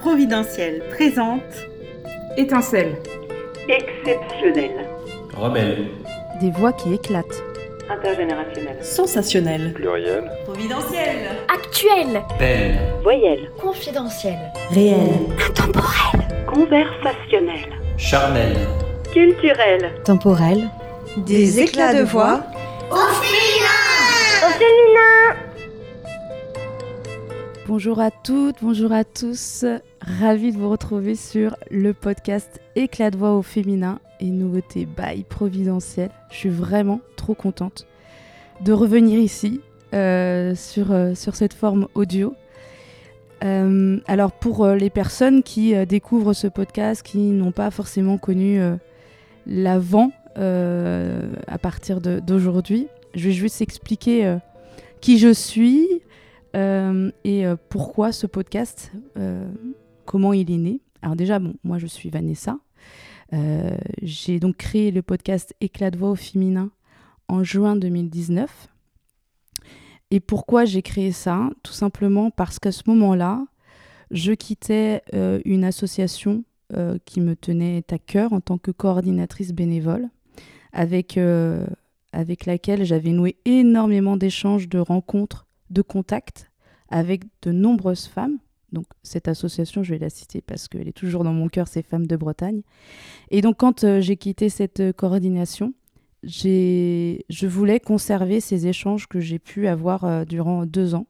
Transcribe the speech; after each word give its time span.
Providentiel 0.00 0.82
présente 0.90 1.42
Étincelle. 2.36 2.96
Exceptionnel. 3.68 4.70
Rebelle. 5.36 5.88
Des 6.40 6.50
voix 6.52 6.72
qui 6.72 6.94
éclatent. 6.94 7.42
Intergénérationnel. 7.90 8.78
Sensationnel 8.82 9.72
Pluriel. 9.74 10.30
Providentiel 10.44 11.18
Actuel, 11.52 12.22
Belle. 12.38 12.78
Voyelle. 13.02 13.50
confidentiel, 13.60 14.38
Réel 14.70 14.96
intemporel, 15.48 16.20
Conversationnel. 16.46 17.68
Charnel. 17.98 18.56
Culturel. 19.12 19.92
Temporel. 20.04 20.68
Des 21.18 21.60
éclats 21.60 21.92
de 21.92 22.04
voix 22.04 22.40
Bonjour 27.70 28.00
à 28.00 28.10
toutes, 28.10 28.56
bonjour 28.62 28.90
à 28.90 29.04
tous. 29.04 29.64
Ravi 30.00 30.50
de 30.50 30.58
vous 30.58 30.68
retrouver 30.68 31.14
sur 31.14 31.54
le 31.70 31.94
podcast 31.94 32.60
Éclat 32.74 33.12
de 33.12 33.16
voix 33.16 33.36
au 33.36 33.42
féminin 33.42 34.00
et 34.18 34.26
nouveauté 34.26 34.86
by 34.86 35.22
Providentiel. 35.22 36.10
Je 36.32 36.36
suis 36.36 36.48
vraiment 36.48 37.00
trop 37.14 37.34
contente 37.34 37.86
de 38.60 38.72
revenir 38.72 39.20
ici 39.20 39.60
euh, 39.94 40.56
sur, 40.56 40.90
euh, 40.90 41.14
sur 41.14 41.36
cette 41.36 41.54
forme 41.54 41.86
audio. 41.94 42.34
Euh, 43.44 44.00
alors 44.08 44.32
pour 44.32 44.66
les 44.66 44.90
personnes 44.90 45.44
qui 45.44 45.72
découvrent 45.86 46.32
ce 46.32 46.48
podcast, 46.48 47.04
qui 47.04 47.18
n'ont 47.18 47.52
pas 47.52 47.70
forcément 47.70 48.18
connu 48.18 48.60
l'avant 49.46 50.10
à 50.34 51.58
partir 51.62 52.00
d'aujourd'hui, 52.00 52.88
je 53.14 53.28
vais 53.28 53.32
juste 53.32 53.62
expliquer 53.62 54.38
qui 55.00 55.18
je 55.18 55.32
suis 55.32 55.86
et 56.54 57.46
euh, 57.46 57.56
pourquoi 57.68 58.12
ce 58.12 58.26
podcast, 58.26 58.92
euh, 59.16 59.50
comment 60.04 60.32
il 60.32 60.50
est 60.50 60.58
né? 60.58 60.80
Alors 61.02 61.16
déjà, 61.16 61.38
bon, 61.38 61.54
moi 61.64 61.78
je 61.78 61.86
suis 61.86 62.10
Vanessa. 62.10 62.58
Euh, 63.32 63.76
J'ai 64.02 64.40
donc 64.40 64.56
créé 64.56 64.90
le 64.90 65.02
podcast 65.02 65.54
Éclat 65.60 65.90
de 65.90 65.98
voix 65.98 66.10
au 66.10 66.16
féminin 66.16 66.70
en 67.28 67.44
juin 67.44 67.76
2019. 67.76 68.68
Et 70.10 70.18
pourquoi 70.18 70.64
j'ai 70.64 70.82
créé 70.82 71.12
ça? 71.12 71.50
Tout 71.62 71.72
simplement 71.72 72.30
parce 72.30 72.58
qu'à 72.58 72.72
ce 72.72 72.82
moment-là, 72.86 73.44
je 74.10 74.32
quittais 74.32 75.02
euh, 75.14 75.40
une 75.44 75.62
association 75.64 76.42
euh, 76.76 76.98
qui 77.04 77.20
me 77.20 77.36
tenait 77.36 77.84
à 77.90 77.98
cœur 77.98 78.32
en 78.32 78.40
tant 78.40 78.58
que 78.58 78.72
coordinatrice 78.72 79.52
bénévole, 79.52 80.08
avec, 80.72 81.16
euh, 81.16 81.64
avec 82.12 82.46
laquelle 82.46 82.84
j'avais 82.84 83.10
noué 83.10 83.36
énormément 83.44 84.16
d'échanges, 84.16 84.68
de 84.68 84.78
rencontres, 84.78 85.46
de 85.70 85.82
contacts 85.82 86.50
avec 86.88 87.22
de 87.42 87.52
nombreuses 87.52 88.06
femmes. 88.06 88.38
Donc 88.72 88.86
cette 89.02 89.28
association, 89.28 89.82
je 89.82 89.94
vais 89.94 89.98
la 89.98 90.10
citer 90.10 90.40
parce 90.40 90.68
qu'elle 90.68 90.88
est 90.88 90.96
toujours 90.96 91.24
dans 91.24 91.32
mon 91.32 91.48
cœur, 91.48 91.68
c'est 91.68 91.82
Femmes 91.82 92.06
de 92.06 92.16
Bretagne. 92.16 92.62
Et 93.30 93.40
donc 93.40 93.56
quand 93.58 93.84
euh, 93.84 94.00
j'ai 94.00 94.16
quitté 94.16 94.48
cette 94.48 94.80
euh, 94.80 94.92
coordination, 94.92 95.72
je 96.22 97.46
voulais 97.46 97.80
conserver 97.80 98.40
ces 98.40 98.66
échanges 98.66 99.06
que 99.08 99.20
j'ai 99.20 99.38
pu 99.38 99.66
avoir 99.66 100.04
euh, 100.04 100.24
durant 100.24 100.66
deux 100.66 100.94
ans. 100.94 101.06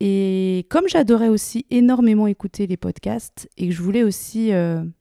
Et 0.00 0.66
comme 0.68 0.88
j'adorais 0.88 1.28
aussi 1.28 1.66
énormément 1.70 2.26
écouter 2.26 2.66
les 2.66 2.76
podcasts 2.76 3.48
et 3.56 3.68
que 3.68 3.74
je 3.74 3.82
voulais 3.82 4.02
aussi 4.02 4.50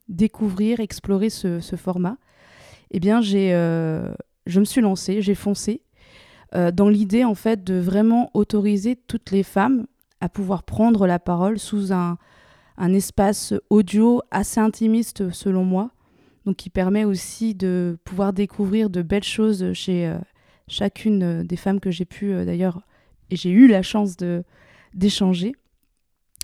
découvrir, 0.10 0.80
explorer 0.80 1.32
ce, 1.32 1.60
format, 1.76 2.18
eh 2.92 3.00
bien 3.00 3.20
j'ai, 3.20 3.50
je 3.50 4.60
me 4.60 4.64
suis 4.64 4.80
lancée, 4.80 5.24
j'ai 5.24 5.34
foncé 5.34 5.82
euh, 6.56 6.72
dans 6.72 6.90
l'idée 6.90 7.24
en 7.24 7.36
fait 7.36 7.64
de 7.64 7.76
vraiment 7.80 8.30
autoriser 8.34 8.96
toutes 8.96 9.32
les 9.32 9.44
femmes 9.44 9.86
à 10.20 10.30
pouvoir 10.30 10.64
prendre 10.64 11.08
la 11.08 11.20
parole 11.20 11.58
sous 11.60 11.92
un, 11.94 12.18
espace 12.78 13.54
audio 13.70 14.22
assez 14.32 14.60
intimiste 14.60 15.32
selon 15.32 15.64
moi, 15.64 15.92
donc 16.46 16.56
qui 16.58 16.70
permet 16.70 17.04
aussi 17.06 17.54
de 17.54 17.98
pouvoir 18.04 18.34
découvrir 18.34 18.90
de 18.90 19.02
belles 19.04 19.24
choses 19.24 19.74
chez 19.74 20.08
euh, 20.08 20.18
chacune 20.68 21.24
euh, 21.24 21.44
des 21.44 21.58
femmes 21.58 21.80
que 21.80 21.92
j'ai 21.92 22.06
pu 22.06 22.34
d'ailleurs 22.46 22.82
et 23.30 23.36
j'ai 23.36 23.52
eu 23.52 23.68
la 23.68 23.82
chance 23.84 24.18
de 24.18 24.44
d'échanger. 24.94 25.56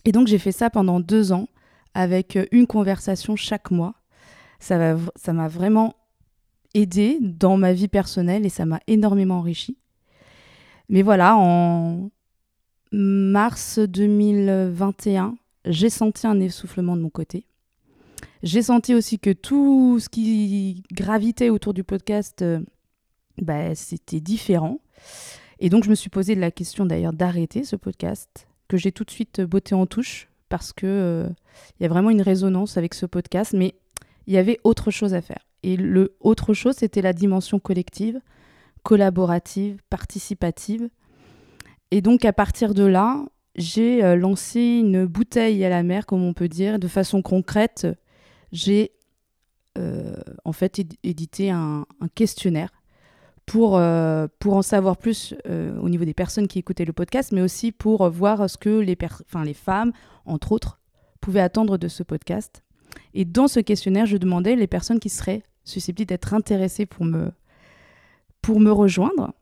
Et 0.06 0.12
donc 0.12 0.28
j'ai 0.28 0.38
fait 0.38 0.54
ça 0.54 0.70
pendant 0.70 1.00
deux 1.02 1.32
ans 1.34 1.48
avec 1.94 2.38
une 2.52 2.68
conversation 2.68 3.36
chaque 3.36 3.72
mois. 3.72 3.96
Ça 4.60 4.96
v- 4.96 5.10
ça 5.16 5.34
m'a 5.34 5.48
vraiment 5.48 5.96
aidé 6.74 7.18
dans 7.22 7.58
ma 7.58 7.74
vie 7.74 7.88
personnelle 7.88 8.46
et 8.46 8.50
ça 8.50 8.66
m'a 8.66 8.80
énormément 8.88 9.40
enrichi. 9.40 9.78
Mais 10.90 11.02
voilà, 11.02 11.36
en 11.38 12.10
mars 12.92 13.80
2021, 13.80 15.38
j'ai 15.66 15.90
senti 15.90 16.28
un 16.28 16.40
essoufflement 16.40 16.96
de 16.96 17.02
mon 17.02 17.10
côté. 17.10 17.46
J'ai 18.44 18.62
senti 18.62 18.94
aussi 18.94 19.20
que 19.20 19.32
tout 19.32 20.00
ce 20.00 20.10
qui 20.10 20.84
gravitait 20.92 21.50
autour 21.50 21.74
du 21.74 21.84
podcast, 21.84 22.42
euh, 22.42 22.62
bah, 23.42 23.76
c'était 23.76 24.22
différent. 24.22 24.80
Et 25.60 25.70
donc, 25.70 25.84
je 25.84 25.90
me 25.90 25.96
suis 25.96 26.10
posé 26.10 26.36
la 26.36 26.52
question 26.52 26.86
d'ailleurs 26.86 27.14
d'arrêter 27.14 27.64
ce 27.64 27.76
podcast, 27.76 28.48
que 28.68 28.78
j'ai 28.78 28.92
tout 28.92 29.04
de 29.04 29.12
suite 29.12 29.42
botté 29.42 29.76
en 29.76 29.88
touche, 29.88 30.30
parce 30.50 30.72
que 30.72 30.86
euh, 30.86 31.30
il 31.80 31.84
y 31.84 31.86
a 31.86 31.90
vraiment 31.90 32.12
une 32.12 32.22
résonance 32.22 32.78
avec 32.78 32.94
ce 32.94 33.06
podcast, 33.06 33.54
mais 33.54 33.76
il 34.28 34.34
y 34.34 34.38
avait 34.38 34.60
autre 34.64 34.92
chose 34.92 35.14
à 35.14 35.22
faire. 35.22 35.46
Et 35.64 35.76
le 35.76 36.16
autre 36.20 36.54
chose, 36.54 36.76
c'était 36.78 37.02
la 37.02 37.14
dimension 37.14 37.60
collective, 37.60 38.22
collaborative, 38.88 39.82
participative. 39.90 40.88
Et 41.92 42.00
donc, 42.00 42.24
à 42.24 42.32
partir 42.32 42.74
de 42.74 42.86
là, 42.86 43.26
j'ai 43.56 44.02
euh, 44.02 44.16
lancé 44.16 44.62
une 44.62 45.06
bouteille 45.06 45.66
à 45.66 45.70
la 45.70 45.84
mer, 45.84 46.06
comme 46.06 46.24
on 46.24 46.32
peut 46.32 46.48
dire, 46.48 46.80
de 46.80 46.88
façon 46.88 47.22
concrète. 47.22 47.86
J'ai 48.54 48.94
euh, 49.78 50.16
en 50.46 50.54
fait 50.54 50.80
éd- 50.80 50.96
édité 51.04 51.52
un, 51.52 51.86
questionnaire 52.16 52.70
pour, 53.46 53.76
euh, 53.76 54.28
pour 54.40 54.56
en 54.56 54.62
savoir 54.62 54.96
plus 54.96 55.36
au 55.82 55.90
niveau 55.90 56.06
des 56.06 56.14
personnes 56.14 56.48
qui 56.48 56.60
écoutaient 56.60 56.86
le 56.86 56.94
podcast, 56.94 57.34
mais 57.34 57.42
aussi 57.42 57.74
pour 57.74 58.10
voir 58.10 58.50
ce 58.50 58.58
que 58.58 58.80
les 58.80 59.54
femmes, 59.54 59.92
entre 60.26 60.54
autres, 60.54 60.80
pouvaient 61.20 61.42
attendre 61.42 61.78
de 61.78 61.90
ce 61.90 62.04
podcast. 62.04 62.64
Et 63.14 63.26
dans 63.26 63.50
ce 63.50 63.60
questionnaire, 63.60 64.06
je 64.06 64.16
demandais 64.16 64.56
les 64.56 64.68
personnes 64.68 65.00
qui 65.00 65.10
seraient 65.10 65.44
susceptibles 65.66 66.08
d'être 66.08 66.34
intéressées 66.34 66.86
pour 66.86 67.04
me, 67.04 67.34
pour 68.48 68.62
me 68.62 68.72
rejoindre. 68.72 69.34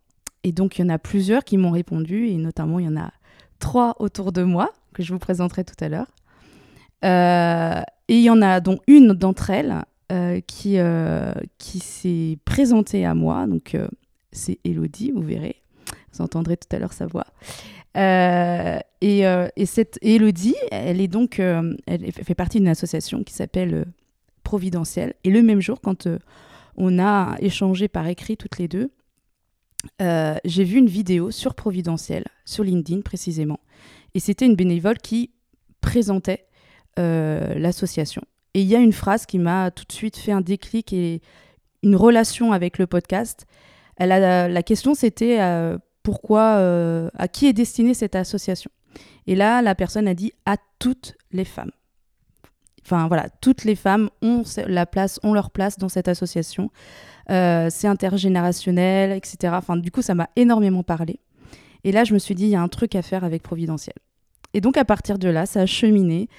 Et 0.44 0.52
donc, 0.52 0.80
il 0.80 0.82
y 0.82 0.84
en 0.84 0.90
a 0.90 0.98
plusieurs 0.98 1.44
qui 1.44 1.58
m'ont 1.58 1.70
répondu, 1.70 2.26
et 2.26 2.38
notamment, 2.38 2.80
il 2.80 2.86
y 2.86 2.88
en 2.88 2.98
a 2.98 3.12
trois 3.60 3.96
autour 4.00 4.32
de 4.32 4.42
moi, 4.42 4.74
que 4.96 5.04
je 5.04 5.14
vous 5.14 5.20
présenterai 5.20 5.64
tout 5.64 5.76
à 5.80 5.90
l'heure. 5.90 6.08
Euh, 7.04 7.84
et 8.08 8.16
il 8.16 8.24
y 8.24 8.32
en 8.32 8.42
a 8.42 8.60
dont 8.62 8.80
une 8.88 9.14
d'entre 9.14 9.52
elles 9.52 9.84
euh, 10.12 10.40
qui, 10.48 10.80
euh, 10.80 11.36
qui 11.60 11.78
s'est 11.78 12.40
présentée 12.46 13.06
à 13.06 13.14
moi. 13.14 13.46
Donc, 13.46 13.78
c'est 14.32 14.58
Elodie, 14.64 15.12
vous 15.12 15.22
verrez. 15.22 15.58
Vous 16.12 16.24
entendrez 16.24 16.58
tout 16.58 16.76
à 16.76 16.80
l'heure 16.80 16.94
sa 16.94 17.06
voix. 17.06 17.28
Et, 17.94 19.20
et 19.22 19.66
cette 19.68 20.00
Elodie, 20.02 20.56
elle 20.72 21.00
est 21.00 21.08
donc, 21.08 21.38
elle 21.38 22.12
fait 22.12 22.34
partie 22.34 22.58
d'une 22.58 22.70
association 22.70 23.24
qui 23.24 23.36
s'appelle 23.36 23.74
euh, 23.76 23.86
Providentiel. 24.42 25.14
Et 25.24 25.30
le 25.30 25.44
même 25.44 25.62
jour, 25.62 25.80
quand 25.80 26.08
on 26.78 27.00
a 27.00 27.36
échangé 27.40 27.88
par 27.88 28.08
écrit 28.08 28.38
toutes 28.38 28.58
les 28.58 28.68
deux, 28.68 28.92
euh, 30.02 30.36
j'ai 30.46 30.64
vu 30.64 30.78
une 30.78 30.88
vidéo 30.88 31.32
sur 31.32 31.56
Providentiel, 31.56 32.26
sur 32.46 32.64
LinkedIn 32.64 33.02
précisément. 33.02 33.60
Et 34.14 34.20
c'était 34.20 34.46
une 34.46 34.56
bénévole 34.56 34.98
qui 34.98 35.32
présentait 35.82 36.48
euh, 37.00 37.56
l'association. 37.56 38.24
Et 38.54 38.62
il 38.62 38.68
y 38.68 38.76
a 38.76 38.80
une 38.80 38.94
phrase 38.94 39.26
qui 39.26 39.38
m'a 39.38 39.72
tout 39.72 39.86
de 39.88 39.92
suite 39.92 40.18
fait 40.18 40.32
un 40.32 40.42
déclic 40.42 40.94
et 40.94 41.22
une 41.84 41.96
relation 41.96 42.52
avec 42.52 42.78
le 42.78 42.88
podcast. 42.88 43.46
La 44.00 44.64
question, 44.64 44.94
c'était 44.94 45.42
euh, 45.42 45.78
pourquoi, 46.04 47.10
à 47.14 47.28
qui 47.28 47.48
est 47.48 47.54
destinée 47.54 47.94
cette 47.94 48.16
association? 48.16 48.72
Et 49.28 49.36
là, 49.36 49.62
la 49.62 49.76
personne 49.76 50.08
a 50.08 50.14
dit 50.14 50.32
à 50.46 50.58
toutes 50.80 51.16
les 51.32 51.46
femmes. 51.46 51.72
Enfin 52.86 53.08
voilà, 53.08 53.30
toutes 53.42 53.64
les 53.64 53.76
femmes 53.76 54.10
ont 54.22 54.44
la 54.68 54.86
place, 54.86 55.20
ont 55.24 55.34
leur 55.34 55.50
place 55.50 55.80
dans 55.80 55.90
cette 55.90 56.08
association. 56.08 56.70
Euh, 57.32 57.70
c'est 57.72 57.88
intergénérationnel, 57.88 59.12
etc. 59.12 59.54
Enfin, 59.58 59.76
du 59.76 59.90
coup, 59.90 60.04
ça 60.04 60.14
m'a 60.14 60.30
énormément 60.36 60.84
parlé. 60.84 61.20
Et 61.84 61.92
là, 61.92 62.04
je 62.04 62.14
me 62.14 62.20
suis 62.20 62.36
dit, 62.36 62.44
il 62.44 62.50
y 62.50 62.56
a 62.56 62.62
un 62.62 62.68
truc 62.68 62.94
à 62.94 63.02
faire 63.02 63.24
avec 63.24 63.42
Providentiel. 63.42 63.96
Et 64.54 64.62
donc, 64.62 64.78
à 64.78 64.86
partir 64.86 65.18
de 65.18 65.28
là, 65.28 65.48
ça 65.48 65.62
a 65.62 65.66
cheminé. 65.66 66.30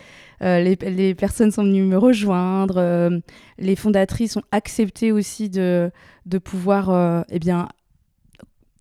Euh, 0.43 0.61
les, 0.61 1.15
personnes 1.15 1.51
sont 1.51 1.65
venues 1.65 1.83
me 1.83 1.99
rejoindre. 1.99 2.77
euh, 2.79 3.19
les 3.59 3.75
fondatrices 3.75 4.37
ont 4.37 4.45
accepté 4.53 5.11
aussi 5.11 5.51
de, 5.51 5.91
de 6.27 6.39
pouvoir 6.39 7.25
eh 7.29 7.39
bien, 7.41 7.69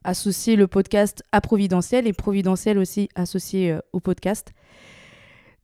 associer 0.04 0.56
le 0.56 0.68
podcast 0.68 1.24
à 1.32 1.42
Providentiel 1.42 2.08
et 2.08 2.14
Providentiel 2.14 2.78
aussi 2.78 3.10
associé 3.16 3.76
au 3.92 4.00
podcast. 4.00 4.54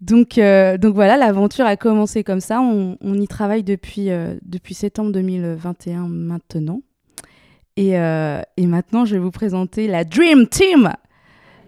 Donc, 0.01 0.39
euh, 0.39 0.80
donc 0.80 0.95
voilà, 0.95 1.15
l'aventure 1.15 1.65
a 1.65 1.77
commencé 1.77 2.24
comme 2.24 2.39
ça. 2.39 2.59
On, 2.59 2.98
y 3.13 3.27
travaille 3.27 3.63
depuis, 3.63 4.09
euh, 4.09 4.33
septembre 4.71 5.12
2021 5.12 6.07
maintenant. 6.07 6.81
Et, 7.77 7.98
euh, 7.98 8.42
et 8.57 8.65
maintenant, 8.65 9.06
je 9.06 9.13
vais 9.13 9.21
vous 9.21 9.31
présenter 9.31 9.88
la 9.88 10.03
Dream 10.03 10.48
Team 10.48 10.92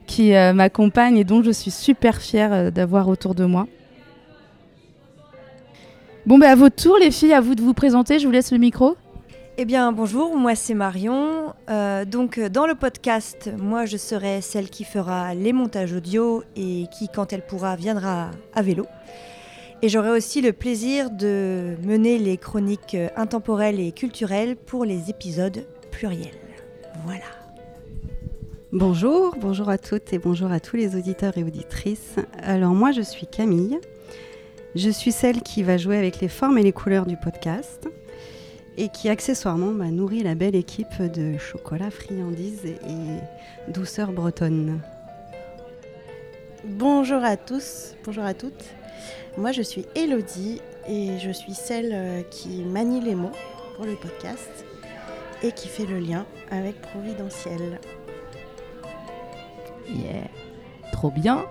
qui 0.07 0.31
m'accompagne 0.31 1.17
et 1.17 1.23
dont 1.23 1.41
je 1.41 1.51
suis 1.51 1.71
super 1.71 2.17
fière 2.17 2.71
d'avoir 2.73 3.07
autour 3.07 3.35
de 3.35 3.45
moi. 3.45 3.67
Bon, 6.25 6.37
bah 6.37 6.49
à 6.49 6.55
votre 6.55 6.75
tour, 6.75 6.97
les 6.99 7.11
filles, 7.11 7.33
à 7.33 7.39
vous 7.39 7.55
de 7.55 7.61
vous 7.61 7.73
présenter. 7.73 8.19
Je 8.19 8.25
vous 8.25 8.31
laisse 8.31 8.51
le 8.51 8.57
micro. 8.57 8.97
Eh 9.55 9.65
bien, 9.65 9.91
bonjour, 9.91 10.35
moi 10.35 10.55
c'est 10.55 10.73
Marion. 10.73 11.53
Euh, 11.69 12.05
donc, 12.05 12.39
euh, 12.39 12.49
dans 12.49 12.65
le 12.65 12.73
podcast, 12.73 13.51
moi 13.55 13.85
je 13.85 13.97
serai 13.97 14.41
celle 14.41 14.67
qui 14.67 14.83
fera 14.83 15.35
les 15.35 15.53
montages 15.53 15.93
audio 15.93 16.43
et 16.55 16.87
qui, 16.91 17.07
quand 17.07 17.33
elle 17.33 17.45
pourra, 17.45 17.75
viendra 17.75 18.31
à 18.55 18.61
vélo. 18.63 18.87
Et 19.83 19.89
j'aurai 19.89 20.09
aussi 20.09 20.41
le 20.41 20.53
plaisir 20.53 21.11
de 21.11 21.75
mener 21.83 22.17
les 22.17 22.37
chroniques 22.37 22.95
euh, 22.95 23.09
intemporelles 23.15 23.79
et 23.79 23.91
culturelles 23.91 24.55
pour 24.55 24.85
les 24.85 25.11
épisodes 25.11 25.67
pluriels. 25.91 26.33
Voilà. 27.05 27.21
Bonjour, 28.71 29.35
bonjour 29.39 29.69
à 29.69 29.77
toutes 29.77 30.13
et 30.13 30.17
bonjour 30.17 30.51
à 30.51 30.59
tous 30.59 30.77
les 30.77 30.95
auditeurs 30.95 31.37
et 31.37 31.43
auditrices. 31.43 32.15
Alors 32.41 32.73
moi 32.73 32.91
je 32.91 33.01
suis 33.01 33.27
Camille, 33.27 33.77
je 34.73 34.89
suis 34.89 35.11
celle 35.11 35.43
qui 35.43 35.61
va 35.61 35.77
jouer 35.77 35.99
avec 35.99 36.21
les 36.21 36.27
formes 36.27 36.57
et 36.57 36.63
les 36.63 36.71
couleurs 36.71 37.05
du 37.05 37.17
podcast 37.17 37.87
et 38.77 38.89
qui 38.89 39.09
accessoirement 39.09 39.71
bah, 39.71 39.85
nourrit 39.85 40.23
la 40.23 40.35
belle 40.35 40.55
équipe 40.55 41.01
de 41.01 41.37
chocolat, 41.37 41.91
friandises 41.91 42.65
et 42.65 43.71
douceur 43.71 44.11
bretonne. 44.11 44.79
Bonjour 46.65 47.23
à 47.23 47.37
tous, 47.37 47.95
bonjour 48.05 48.23
à 48.23 48.33
toutes. 48.33 48.65
Moi 49.37 49.51
je 49.51 49.61
suis 49.61 49.85
Elodie 49.95 50.61
et 50.87 51.19
je 51.19 51.31
suis 51.31 51.53
celle 51.53 51.91
euh, 51.93 52.21
qui 52.23 52.63
manie 52.63 53.01
les 53.01 53.15
mots 53.15 53.31
pour 53.75 53.85
le 53.85 53.95
podcast 53.95 54.65
et 55.43 55.51
qui 55.51 55.67
fait 55.67 55.85
le 55.85 55.99
lien 55.99 56.25
avec 56.51 56.81
Providentiel. 56.81 57.79
Yeah. 59.89 60.29
Trop 60.93 61.11
bien. 61.11 61.43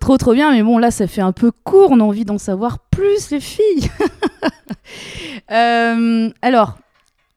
Trop 0.00 0.16
trop 0.16 0.32
bien, 0.32 0.50
mais 0.50 0.62
bon 0.62 0.78
là 0.78 0.90
ça 0.90 1.06
fait 1.06 1.20
un 1.20 1.32
peu 1.32 1.52
court, 1.64 1.90
on 1.90 2.00
a 2.00 2.04
envie 2.04 2.24
d'en 2.24 2.38
savoir 2.38 2.78
plus 2.90 3.30
les 3.30 3.40
filles. 3.40 3.90
Euh, 5.52 6.30
alors, 6.40 6.78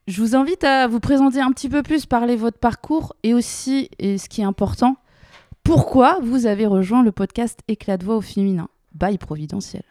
je 0.08 0.22
vous 0.22 0.36
invite 0.36 0.64
à 0.64 0.88
vous 0.88 1.02
présenter 1.02 1.42
un 1.42 1.52
petit 1.52 1.68
peu 1.68 1.84
plus, 1.84 2.06
parler 2.06 2.38
votre 2.38 2.58
parcours 2.58 3.16
et 3.24 3.34
aussi, 3.34 3.90
et 4.00 4.18
ce 4.18 4.30
qui 4.30 4.42
est 4.42 4.46
important, 4.46 4.96
pourquoi 5.64 6.20
vous 6.22 6.46
avez 6.46 6.66
rejoint 6.66 7.04
le 7.04 7.12
podcast 7.12 7.60
Éclat 7.68 7.98
de 7.98 8.06
voix 8.06 8.16
au 8.16 8.22
féminin, 8.22 8.70
by 8.94 9.18
Providentiel. 9.18 9.84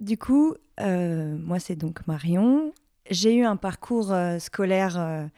Du 0.00 0.16
coup, 0.16 0.54
euh, 0.80 1.36
moi 1.38 1.58
c'est 1.58 1.76
donc 1.76 2.06
Marion. 2.06 2.72
J'ai 3.10 3.34
eu 3.34 3.44
un 3.44 3.56
parcours 3.56 4.12
euh, 4.12 4.38
scolaire 4.38 5.28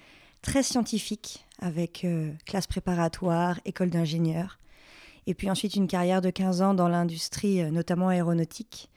très 0.43 0.63
scientifique 0.63 1.45
avec 1.61 2.07
classe 2.47 2.67
préparatoire, 2.67 3.59
école 3.65 3.91
d'ingénieur, 3.91 4.59
et 5.27 5.35
puis 5.35 5.51
ensuite 5.51 5.75
une 5.75 5.89
carrière 5.89 6.21
de 6.21 6.31
15 6.31 6.63
ans 6.63 6.75
dans 6.75 6.89
l'industrie, 6.89 7.69
notamment 7.73 8.09
aéronautique. 8.09 8.91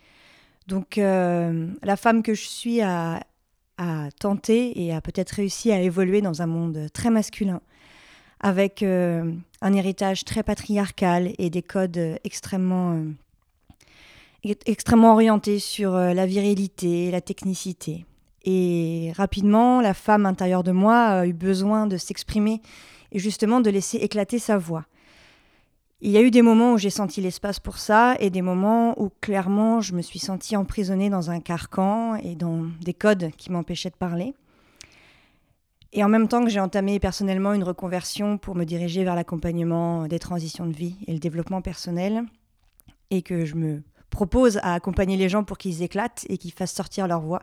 Donc 0.67 0.97
euh, 0.97 1.67
la 1.81 1.95
femme 1.95 2.21
que 2.21 2.33
je 2.33 2.45
suis 2.47 2.81
a, 2.81 3.21
tenté 4.19 4.83
et 4.83 4.93
a 4.93 5.01
peut-être 5.01 5.31
réussi 5.31 5.71
à 5.71 5.79
évoluer 5.79 6.21
dans 6.21 6.41
un 6.41 6.47
monde 6.47 6.87
très 6.93 7.11
masculin, 7.11 7.61
avec 8.39 8.81
euh, 8.81 9.31
un 9.61 9.73
héritage 9.73 10.25
très 10.25 10.41
patriarcal 10.41 11.31
et 11.37 11.51
des 11.51 11.61
codes 11.61 12.19
extrêmement, 12.23 12.93
euh, 14.45 14.53
extrêmement 14.65 15.13
orientés 15.13 15.59
sur 15.59 15.91
la 15.91 16.25
virilité, 16.25 17.11
la 17.11 17.21
technicité. 17.21 18.05
Et 18.45 19.11
rapidement, 19.15 19.79
la 19.79 19.93
femme 19.93 20.25
intérieure 20.25 20.63
de 20.63 20.71
moi 20.71 21.05
a 21.05 21.27
eu 21.27 21.33
besoin 21.33 21.85
de 21.85 21.97
s'exprimer 21.97 22.61
et 23.11 23.19
justement 23.19 23.61
de 23.61 23.69
laisser 23.69 23.97
éclater 23.97 24.39
sa 24.39 24.57
voix. 24.57 24.85
Il 25.99 26.11
y 26.11 26.17
a 26.17 26.21
eu 26.21 26.29
des 26.29 26.43
moments 26.43 26.73
où 26.73 26.77
j'ai 26.77 26.91
senti 26.91 27.21
l'espace 27.21 27.59
pour 27.59 27.79
ça 27.79 28.15
et 28.19 28.29
des 28.29 28.43
moments 28.43 28.99
où 29.01 29.09
clairement 29.19 29.81
je 29.81 29.93
me 29.93 30.03
suis 30.03 30.19
sentie 30.19 30.55
emprisonnée 30.55 31.09
dans 31.09 31.31
un 31.31 31.39
carcan 31.39 32.15
et 32.17 32.35
dans 32.35 32.65
des 32.81 32.93
codes 32.93 33.31
qui 33.35 33.51
m'empêchaient 33.51 33.89
de 33.89 33.95
parler. 33.95 34.35
Et 35.93 36.03
en 36.03 36.09
même 36.09 36.27
temps 36.27 36.43
que 36.43 36.51
j'ai 36.51 36.59
entamé 36.59 36.99
personnellement 36.99 37.53
une 37.53 37.63
reconversion 37.63 38.37
pour 38.37 38.53
me 38.53 38.63
diriger 38.63 39.03
vers 39.03 39.15
l'accompagnement 39.15 40.07
des 40.07 40.19
transitions 40.19 40.67
de 40.67 40.73
vie 40.73 40.95
et 41.07 41.13
le 41.13 41.19
développement 41.19 41.63
personnel, 41.63 42.25
et 43.09 43.23
que 43.23 43.45
je 43.45 43.55
me 43.55 43.81
propose 44.11 44.57
à 44.57 44.73
accompagner 44.73 45.17
les 45.17 45.29
gens 45.29 45.43
pour 45.43 45.57
qu'ils 45.57 45.81
éclatent 45.81 46.25
et 46.29 46.37
qu'ils 46.37 46.51
fassent 46.51 46.73
sortir 46.73 47.07
leur 47.07 47.21
voix, 47.21 47.41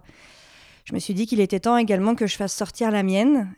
je 0.85 0.95
me 0.95 1.01
suis 1.01 1.15
dit 1.15 1.27
qu'il 1.27 1.41
était 1.41 1.61
temps 1.61 1.79
également 1.79 2.15
que 2.15 2.27
je 2.27 2.37
fasse 2.37 2.55
sortir 2.55 2.91
la 2.91 3.03
mienne 3.03 3.53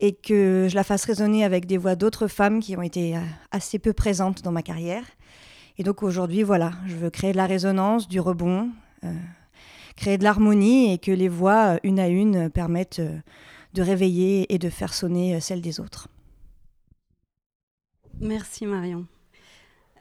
et 0.00 0.12
que 0.14 0.66
je 0.68 0.74
la 0.74 0.84
fasse 0.84 1.04
résonner 1.04 1.44
avec 1.44 1.66
des 1.66 1.76
voix 1.76 1.96
d'autres 1.96 2.28
femmes 2.28 2.60
qui 2.60 2.76
ont 2.76 2.82
été 2.82 3.16
euh, 3.16 3.20
assez 3.50 3.78
peu 3.78 3.92
présentes 3.92 4.42
dans 4.42 4.52
ma 4.52 4.62
carrière. 4.62 5.04
Et 5.76 5.82
donc 5.82 6.02
aujourd'hui, 6.02 6.42
voilà, 6.42 6.72
je 6.86 6.96
veux 6.96 7.10
créer 7.10 7.32
de 7.32 7.36
la 7.36 7.46
résonance, 7.46 8.08
du 8.08 8.20
rebond, 8.20 8.70
euh, 9.04 9.12
créer 9.96 10.18
de 10.18 10.24
l'harmonie 10.24 10.92
et 10.92 10.98
que 10.98 11.10
les 11.10 11.28
voix, 11.28 11.74
euh, 11.74 11.78
une 11.82 11.98
à 11.98 12.08
une, 12.08 12.50
permettent 12.50 13.02
de 13.74 13.82
réveiller 13.82 14.52
et 14.52 14.58
de 14.58 14.70
faire 14.70 14.94
sonner 14.94 15.40
celles 15.40 15.62
des 15.62 15.80
autres. 15.80 16.08
Merci 18.20 18.66
Marion. 18.66 19.06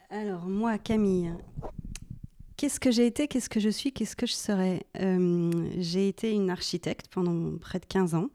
Alors 0.10 0.46
moi 0.46 0.78
Camille, 0.78 1.34
qu'est-ce 2.56 2.80
que 2.80 2.92
j'ai 2.92 3.06
été, 3.06 3.28
qu'est-ce 3.28 3.50
que 3.50 3.60
je 3.60 3.70
suis, 3.70 3.92
qu'est-ce 3.92 4.16
que 4.16 4.26
je 4.26 4.34
serai 4.34 4.86
J'ai 5.78 6.08
été 6.08 6.32
une 6.32 6.50
architecte 6.50 7.08
pendant 7.12 7.58
près 7.60 7.80
de 7.80 7.86
15 7.86 8.16
ans, 8.16 8.30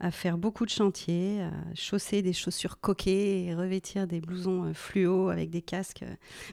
à 0.00 0.10
faire 0.10 0.38
beaucoup 0.38 0.64
de 0.64 0.70
chantiers, 0.70 1.42
à 1.42 1.50
chausser 1.74 2.22
des 2.22 2.32
chaussures 2.32 2.80
coquées 2.80 3.44
et 3.44 3.54
revêtir 3.54 4.06
des 4.06 4.20
blousons 4.20 4.64
euh, 4.64 4.72
fluo 4.72 5.28
avec 5.28 5.50
des 5.50 5.62
casques. 5.62 6.04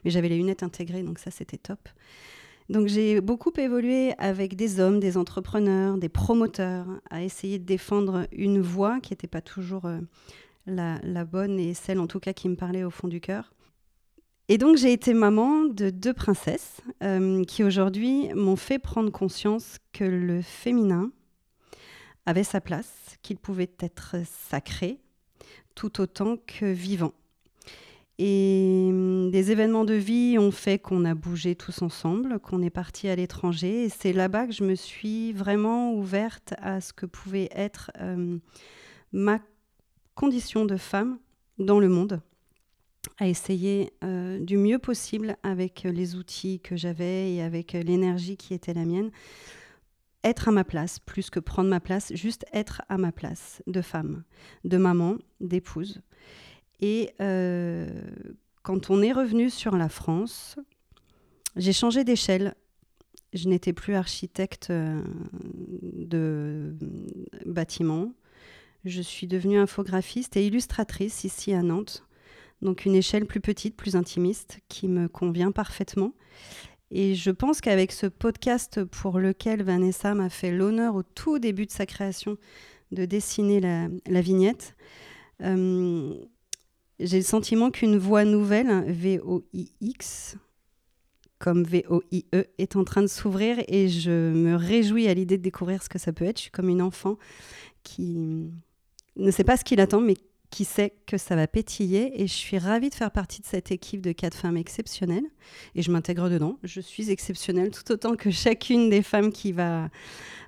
Mais 0.03 0.11
j'avais 0.11 0.29
les 0.29 0.37
lunettes 0.37 0.63
intégrées, 0.63 1.03
donc 1.03 1.19
ça 1.19 1.31
c'était 1.31 1.57
top. 1.57 1.79
Donc 2.69 2.87
j'ai 2.87 3.21
beaucoup 3.21 3.53
évolué 3.57 4.13
avec 4.17 4.57
des 4.57 4.81
hommes, 4.81 4.99
des 4.99 5.15
entrepreneurs, 5.15 5.97
des 5.97 6.09
promoteurs, 6.09 6.85
à 7.09 7.23
essayer 7.23 7.59
de 7.59 7.63
défendre 7.63 8.27
une 8.33 8.59
voix 8.59 8.99
qui 8.99 9.13
n'était 9.13 9.27
pas 9.27 9.41
toujours 9.41 9.85
euh, 9.85 9.99
la, 10.65 10.99
la 11.03 11.23
bonne 11.23 11.59
et 11.59 11.73
celle 11.73 11.99
en 11.99 12.07
tout 12.07 12.19
cas 12.19 12.33
qui 12.33 12.49
me 12.49 12.55
parlait 12.55 12.83
au 12.83 12.89
fond 12.89 13.07
du 13.07 13.21
cœur. 13.21 13.53
Et 14.49 14.57
donc 14.57 14.77
j'ai 14.77 14.93
été 14.93 15.13
maman 15.13 15.65
de 15.65 15.89
deux 15.89 16.13
princesses 16.13 16.81
euh, 17.03 17.43
qui 17.43 17.63
aujourd'hui 17.63 18.29
m'ont 18.33 18.55
fait 18.55 18.79
prendre 18.79 19.11
conscience 19.11 19.77
que 19.91 20.05
le 20.05 20.41
féminin 20.41 21.11
avait 22.27 22.43
sa 22.43 22.61
place, 22.61 23.17
qu'il 23.23 23.37
pouvait 23.37 23.71
être 23.79 24.17
sacré 24.49 24.99
tout 25.75 26.01
autant 26.01 26.35
que 26.45 26.65
vivant. 26.65 27.13
Et 28.19 28.87
hum, 28.89 29.31
des 29.31 29.51
événements 29.51 29.85
de 29.85 29.93
vie 29.93 30.37
ont 30.37 30.51
fait 30.51 30.77
qu'on 30.77 31.05
a 31.05 31.15
bougé 31.15 31.55
tous 31.55 31.81
ensemble, 31.81 32.39
qu'on 32.39 32.61
est 32.61 32.69
parti 32.69 33.07
à 33.07 33.15
l'étranger. 33.15 33.85
Et 33.85 33.89
c'est 33.89 34.11
là-bas 34.11 34.47
que 34.47 34.53
je 34.53 34.65
me 34.65 34.75
suis 34.75 35.31
vraiment 35.31 35.93
ouverte 35.93 36.53
à 36.57 36.81
ce 36.81 36.91
que 36.91 37.05
pouvait 37.05 37.49
être 37.53 37.91
euh, 38.01 38.37
ma 39.13 39.39
condition 40.13 40.65
de 40.65 40.75
femme 40.75 41.19
dans 41.59 41.79
le 41.79 41.87
monde, 41.87 42.21
à 43.19 43.27
essayer 43.27 43.93
euh, 44.03 44.39
du 44.39 44.57
mieux 44.57 44.79
possible 44.79 45.37
avec 45.43 45.83
les 45.83 46.15
outils 46.15 46.59
que 46.59 46.75
j'avais 46.75 47.33
et 47.33 47.41
avec 47.41 47.71
l'énergie 47.71 48.35
qui 48.35 48.53
était 48.53 48.73
la 48.73 48.83
mienne, 48.83 49.11
être 50.27 50.47
à 50.47 50.51
ma 50.51 50.63
place, 50.63 50.99
plus 50.99 51.29
que 51.29 51.39
prendre 51.39 51.69
ma 51.69 51.79
place, 51.79 52.13
juste 52.13 52.45
être 52.53 52.81
à 52.89 52.97
ma 52.97 53.11
place 53.11 53.61
de 53.67 53.81
femme, 53.81 54.23
de 54.63 54.77
maman, 54.77 55.17
d'épouse. 55.41 56.01
Et 56.79 57.11
euh, 57.21 57.87
quand 58.63 58.89
on 58.89 59.01
est 59.01 59.13
revenu 59.13 59.49
sur 59.49 59.75
la 59.75 59.89
France, 59.89 60.57
j'ai 61.55 61.73
changé 61.73 62.03
d'échelle. 62.03 62.55
Je 63.33 63.49
n'étais 63.49 63.73
plus 63.73 63.95
architecte 63.95 64.69
euh, 64.69 65.01
de 65.81 66.75
bâtiment. 67.45 68.13
Je 68.85 69.01
suis 69.01 69.27
devenue 69.27 69.57
infographiste 69.57 70.37
et 70.37 70.45
illustratrice 70.45 71.23
ici 71.23 71.53
à 71.53 71.61
Nantes. 71.61 72.03
Donc 72.61 72.85
une 72.85 72.95
échelle 72.95 73.25
plus 73.25 73.41
petite, 73.41 73.75
plus 73.75 73.95
intimiste, 73.95 74.59
qui 74.67 74.87
me 74.87 75.07
convient 75.07 75.51
parfaitement. 75.51 76.13
Et 76.91 77.15
je 77.15 77.31
pense 77.31 77.59
qu'avec 77.61 77.91
ce 77.91 78.07
podcast 78.07 78.83
pour 78.85 79.19
lequel 79.19 79.63
Vanessa 79.63 80.13
m'a 80.13 80.29
fait 80.29 80.51
l'honneur 80.51 80.95
au 80.95 81.03
tout 81.03 81.39
début 81.39 81.65
de 81.65 81.71
sa 81.71 81.85
création 81.85 82.37
de 82.91 83.05
dessiner 83.05 83.59
la, 83.59 84.21
vignette, 84.21 84.75
euh, 85.43 86.15
j'ai 86.99 87.17
le 87.17 87.23
sentiment 87.23 87.69
qu'une 87.69 87.97
voix 87.97 88.23
nouvelle, 88.23 88.85
V-O-I-X, 88.87 90.37
comme 91.39 91.63
V-O-I-E, 91.63 92.45
est 92.57 92.75
en 92.75 92.83
train 92.83 93.01
de 93.01 93.07
s'ouvrir 93.07 93.57
et 93.67 93.89
je 93.89 94.31
me 94.31 94.55
réjouis 94.55 95.07
à 95.07 95.13
l'idée 95.13 95.37
de 95.37 95.43
découvrir 95.43 95.83
ce 95.83 95.89
que 95.89 95.99
ça 95.99 96.13
peut 96.13 96.25
être. 96.25 96.37
Je 96.37 96.43
suis 96.43 96.51
comme 96.51 96.69
une 96.69 96.81
enfant 96.81 97.17
qui 97.83 98.49
ne 99.17 99.31
sait 99.31 99.43
pas 99.43 99.57
ce 99.57 99.63
qu'il 99.63 99.79
attend, 99.79 100.01
mais 100.01 100.15
qui 100.49 100.65
sait 100.65 100.93
que 101.05 101.17
ça 101.17 101.35
va 101.35 101.47
pétiller. 101.47 102.21
Et 102.21 102.27
je 102.27 102.33
suis 102.33 102.57
ravie 102.57 102.89
de 102.89 102.95
faire 102.95 103.11
partie 103.11 103.41
de 103.41 103.45
cette 103.45 103.71
équipe 103.71 104.01
de 104.01 104.11
quatre 104.11 104.37
femmes 104.37 104.57
exceptionnelles. 104.57 105.25
Et 105.75 105.81
je 105.81 105.91
m'intègre 105.91 106.29
dedans. 106.29 106.57
Je 106.63 106.81
suis 106.81 107.09
exceptionnelle 107.09 107.71
tout 107.71 107.91
autant 107.91 108.15
que 108.15 108.31
chacune 108.31 108.89
des 108.89 109.01
femmes 109.01 109.31
qui 109.31 109.51
va 109.51 109.89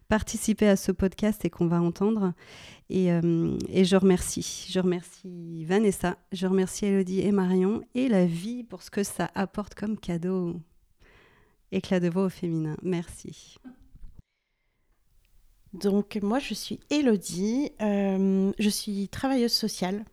participer 0.07 0.67
à 0.67 0.75
ce 0.75 0.91
podcast 0.91 1.45
et 1.45 1.49
qu'on 1.49 1.67
va 1.67 1.81
entendre. 1.81 2.33
Et, 2.89 3.11
euh, 3.11 3.57
et, 3.69 3.85
je 3.85 3.95
remercie. 3.95 4.67
Je 4.71 4.79
remercie 4.79 5.63
Vanessa, 5.65 6.17
je 6.31 6.47
remercie 6.47 6.87
Elodie 6.87 7.21
et 7.21 7.31
Marion 7.31 7.81
et 7.93 8.07
la 8.07 8.25
vie 8.25 8.63
pour 8.63 8.81
ce 8.81 8.89
que 8.89 9.03
ça 9.03 9.29
apporte 9.35 9.75
comme 9.75 9.97
cadeau. 9.97 10.59
Éclat 11.71 11.99
de 11.99 12.09
voix 12.09 12.25
au 12.25 12.29
féminin. 12.29 12.75
Merci. 12.81 13.59
Donc 15.73 16.17
moi 16.21 16.39
je 16.39 16.53
suis 16.53 16.79
Elodie, 16.89 17.71
euh, 17.81 18.51
je 18.57 18.69
suis 18.69 19.07
travailleuse 19.09 19.53
sociale. 19.53 20.03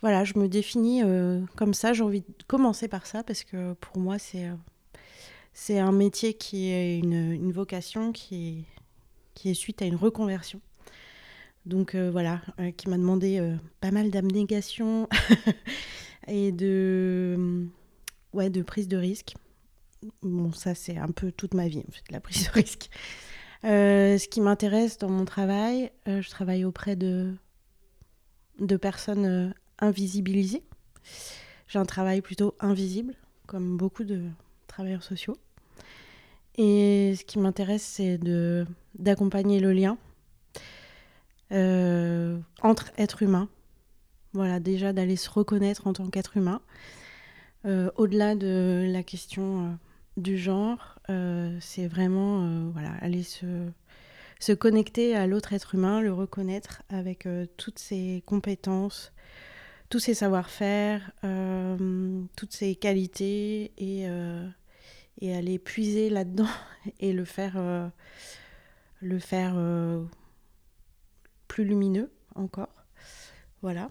Voilà, 0.00 0.24
je 0.24 0.38
me 0.38 0.48
définis 0.48 1.02
euh, 1.02 1.42
comme 1.56 1.74
ça, 1.74 1.92
j'ai 1.92 2.02
envie 2.02 2.20
de 2.20 2.44
commencer 2.46 2.88
par 2.88 3.06
ça 3.06 3.22
parce 3.22 3.44
que 3.44 3.74
pour 3.74 3.98
moi 3.98 4.18
c'est 4.18 4.46
euh, 4.46 5.80
un 5.80 5.92
métier 5.92 6.34
qui 6.34 6.70
est 6.70 6.98
une, 6.98 7.52
vocation 7.52 8.12
qui 8.12 8.64
est, 9.44 9.54
suite 9.54 9.82
à 9.82 9.84
une 9.84 9.96
reconversion. 9.96 10.60
Donc 11.66 11.94
voilà, 11.94 12.40
qui 12.78 12.88
m'a 12.88 12.96
demandé 12.96 13.56
pas 13.82 13.90
mal 13.90 14.10
d'abnégation 14.10 15.06
et 16.28 16.50
de, 16.52 17.66
de 18.32 18.62
prise 18.62 18.88
de 18.88 18.96
risque. 18.96 19.34
Bon, 20.22 20.52
ça 20.52 20.74
c'est 20.74 20.96
un 20.96 21.10
peu 21.10 21.30
toute 21.32 21.52
ma 21.52 21.68
vie 21.68 21.82
en 21.86 21.92
fait, 21.92 22.10
la 22.10 22.20
prise 22.20 22.46
de 22.46 22.52
risque. 22.52 22.88
Euh, 23.64 24.18
ce 24.18 24.28
qui 24.28 24.40
m'intéresse 24.40 24.98
dans 24.98 25.08
mon 25.08 25.24
travail, 25.24 25.90
euh, 26.06 26.22
je 26.22 26.30
travaille 26.30 26.64
auprès 26.64 26.94
de, 26.94 27.34
personnes 28.80 29.26
euh, 29.26 29.50
invisibilisées. 29.80 30.62
J'ai 31.66 31.78
un 31.78 31.84
travail 31.84 32.20
plutôt 32.20 32.54
invisible, 32.60 33.14
comme 33.46 33.76
beaucoup 33.76 34.04
de 34.04 34.22
travailleurs 34.68 35.02
sociaux. 35.02 35.36
Et 36.56 37.14
ce 37.18 37.24
qui 37.24 37.38
m'intéresse, 37.38 37.82
c'est 37.82 38.18
d'accompagner 38.98 39.60
le 39.60 39.72
lien 39.72 39.96
entre 42.62 42.90
êtres 42.96 43.22
humains. 43.22 43.48
Voilà, 44.32 44.60
déjà 44.60 44.92
d'aller 44.92 45.16
se 45.16 45.30
reconnaître 45.30 45.86
en 45.86 45.92
tant 45.92 46.08
qu'être 46.08 46.36
humain. 46.36 46.60
au-delà 47.64 48.34
de 48.34 48.86
la 48.90 49.02
question 49.02 49.78
du 50.18 50.36
genre, 50.36 50.98
euh, 51.10 51.56
c'est 51.60 51.86
vraiment 51.86 52.44
euh, 52.44 52.70
voilà, 52.72 52.92
aller 53.00 53.22
se, 53.22 54.52
connecter 54.52 55.16
à 55.16 55.26
l'autre 55.26 55.52
être 55.52 55.74
humain, 55.74 56.00
le 56.00 56.12
reconnaître 56.12 56.82
avec 56.88 57.26
euh, 57.26 57.46
toutes 57.56 57.78
ses 57.78 58.22
compétences, 58.26 59.12
tous 59.88 60.00
ses 60.00 60.14
savoir-faire, 60.14 61.12
toutes 62.36 62.52
ses 62.52 62.74
qualités 62.74 63.72
et, 63.78 64.06
et 65.22 65.34
aller 65.34 65.58
puiser 65.58 66.10
là-dedans 66.10 66.50
et 67.00 67.14
le 67.14 67.24
faire, 67.24 67.90
le 69.00 69.18
faire 69.18 69.56
plus 71.46 71.64
lumineux 71.64 72.12
encore. 72.34 72.68
Voilà. 73.62 73.90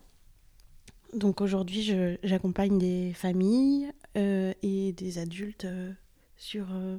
Donc 1.16 1.42
aujourd'hui, 1.42 1.82
j'accompagne 2.22 2.78
des 2.78 3.12
familles 3.14 3.92
et 4.14 4.94
des 4.96 5.18
adultes 5.18 5.66
sur 6.38 6.67
euh, 6.72 6.98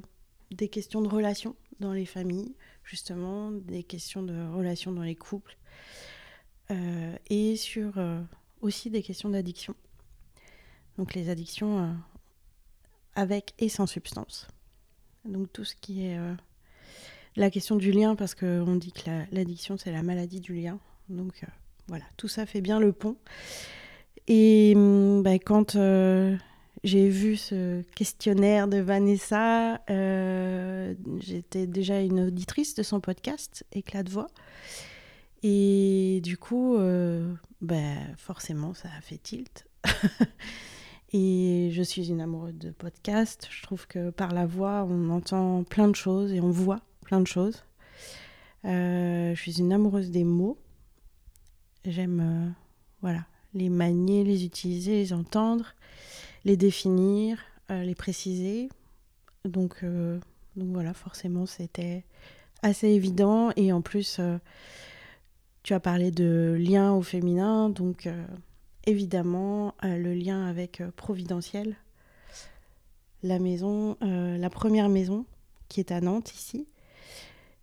des 0.51 0.69
questions 0.69 1.01
de 1.01 1.07
relations 1.07 1.55
dans 1.79 1.93
les 1.93 2.05
familles, 2.05 2.53
justement, 2.83 3.51
des 3.51 3.83
questions 3.83 4.21
de 4.21 4.47
relations 4.53 4.91
dans 4.91 5.01
les 5.01 5.15
couples, 5.15 5.57
euh, 6.71 7.15
et 7.29 7.55
sur 7.55 7.97
euh, 7.97 8.21
aussi 8.61 8.89
des 8.89 9.01
questions 9.01 9.29
d'addiction. 9.29 9.75
Donc 10.97 11.13
les 11.13 11.29
addictions 11.29 11.95
avec 13.15 13.53
et 13.57 13.69
sans 13.69 13.87
substance. 13.87 14.47
Donc 15.23 15.51
tout 15.53 15.63
ce 15.63 15.73
qui 15.73 16.05
est 16.05 16.19
la 17.37 17.49
question 17.49 17.77
du 17.77 17.93
lien, 17.93 18.17
parce 18.17 18.35
qu'on 18.35 18.75
dit 18.75 18.91
que 18.91 19.09
l'addiction 19.31 19.77
c'est 19.77 19.93
la 19.93 20.03
maladie 20.03 20.41
du 20.41 20.53
lien. 20.53 20.77
Donc 21.07 21.45
voilà, 21.87 22.03
tout 22.17 22.27
ça 22.27 22.45
fait 22.45 22.59
bien 22.59 22.81
le 22.81 22.91
pont. 22.91 23.15
Et 24.27 24.73
hum, 24.75 25.23
bah, 25.23 25.39
quand 25.39 25.77
j'ai 26.83 27.09
vu 27.09 27.35
ce 27.35 27.81
questionnaire 27.95 28.67
de 28.67 28.77
Vanessa. 28.77 29.81
Euh, 29.89 30.93
j'étais 31.19 31.67
déjà 31.67 31.99
une 31.99 32.21
auditrice 32.21 32.73
de 32.75 32.83
son 32.83 33.01
podcast, 33.01 33.65
Éclat 33.73 34.03
de 34.03 34.09
voix. 34.09 34.27
Et 35.43 36.21
du 36.23 36.37
coup, 36.37 36.75
euh, 36.77 37.33
ben, 37.61 37.97
forcément, 38.17 38.73
ça 38.73 38.89
a 38.97 39.01
fait 39.01 39.17
tilt. 39.17 39.67
et 41.13 41.69
je 41.73 41.81
suis 41.83 42.09
une 42.09 42.21
amoureuse 42.21 42.57
de 42.57 42.71
podcast. 42.71 43.49
Je 43.51 43.61
trouve 43.63 43.85
que 43.87 44.09
par 44.09 44.33
la 44.33 44.45
voix, 44.45 44.85
on 44.89 45.09
entend 45.09 45.63
plein 45.63 45.89
de 45.89 45.95
choses 45.95 46.31
et 46.31 46.39
on 46.39 46.51
voit 46.51 46.81
plein 47.01 47.19
de 47.19 47.27
choses. 47.27 47.65
Euh, 48.63 49.35
je 49.35 49.41
suis 49.41 49.59
une 49.59 49.73
amoureuse 49.73 50.11
des 50.11 50.23
mots. 50.23 50.57
J'aime 51.83 52.53
voilà, 53.01 53.25
les 53.53 53.69
manier, 53.69 54.23
les 54.23 54.45
utiliser, 54.45 54.95
les 54.95 55.13
entendre 55.13 55.73
les 56.45 56.57
définir, 56.57 57.39
euh, 57.71 57.83
les 57.83 57.95
préciser. 57.95 58.69
Donc, 59.45 59.77
euh, 59.83 60.19
donc 60.55 60.69
voilà, 60.73 60.93
forcément, 60.93 61.45
c'était 61.45 62.03
assez 62.61 62.87
évident. 62.87 63.51
Et 63.55 63.71
en 63.71 63.81
plus, 63.81 64.17
euh, 64.19 64.37
tu 65.63 65.73
as 65.73 65.79
parlé 65.79 66.11
de 66.11 66.57
lien 66.59 66.93
au 66.93 67.01
féminin, 67.01 67.69
donc 67.69 68.09
évidemment, 68.85 69.75
le 69.83 70.13
lien 70.13 70.47
avec 70.47 70.81
Providentiel, 70.95 71.75
la 73.23 73.39
maison, 73.39 73.97
la 74.01 74.49
première 74.49 74.87
maison 74.87 75.25
qui 75.67 75.81
est 75.81 75.91
à 75.91 75.99
Nantes 75.99 76.33
ici. 76.33 76.65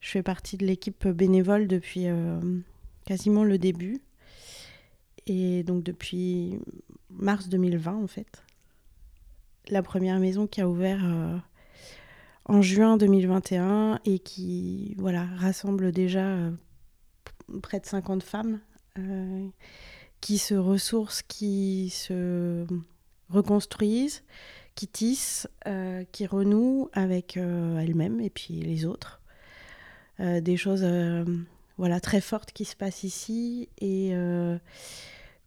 Je 0.00 0.10
fais 0.10 0.22
partie 0.22 0.58
de 0.58 0.66
l'équipe 0.66 1.08
bénévole 1.08 1.66
depuis 1.66 2.06
quasiment 3.06 3.44
le 3.44 3.56
début. 3.56 4.02
Et 5.26 5.64
donc 5.64 5.82
depuis 5.82 6.60
mars 7.10 7.48
2020 7.48 8.04
en 8.04 8.06
fait 8.06 8.44
la 9.68 9.82
première 9.82 10.18
maison 10.18 10.46
qui 10.46 10.60
a 10.60 10.68
ouvert 10.68 11.04
euh, 11.04 11.36
en 12.44 12.62
juin 12.62 12.96
2021 12.96 14.00
et 14.04 14.18
qui 14.18 14.94
voilà, 14.98 15.26
rassemble 15.36 15.92
déjà 15.92 16.24
euh, 16.24 16.50
près 17.62 17.80
de 17.80 17.86
50 17.86 18.22
femmes 18.22 18.60
euh, 18.98 19.46
qui 20.20 20.38
se 20.38 20.54
ressourcent, 20.54 21.22
qui 21.28 21.90
se 21.90 22.66
reconstruisent, 23.28 24.22
qui 24.74 24.86
tissent, 24.86 25.48
qui 26.12 26.26
renouent 26.26 26.90
avec 26.92 27.36
elles-mêmes 27.36 28.20
et 28.20 28.30
puis 28.30 28.54
les 28.60 28.84
autres. 28.84 29.20
des 30.18 30.56
choses 30.56 30.86
voilà, 31.76 32.00
très 32.00 32.20
fortes 32.20 32.52
qui 32.52 32.64
se 32.64 32.76
passent 32.76 33.02
ici 33.02 33.68
et 33.78 34.12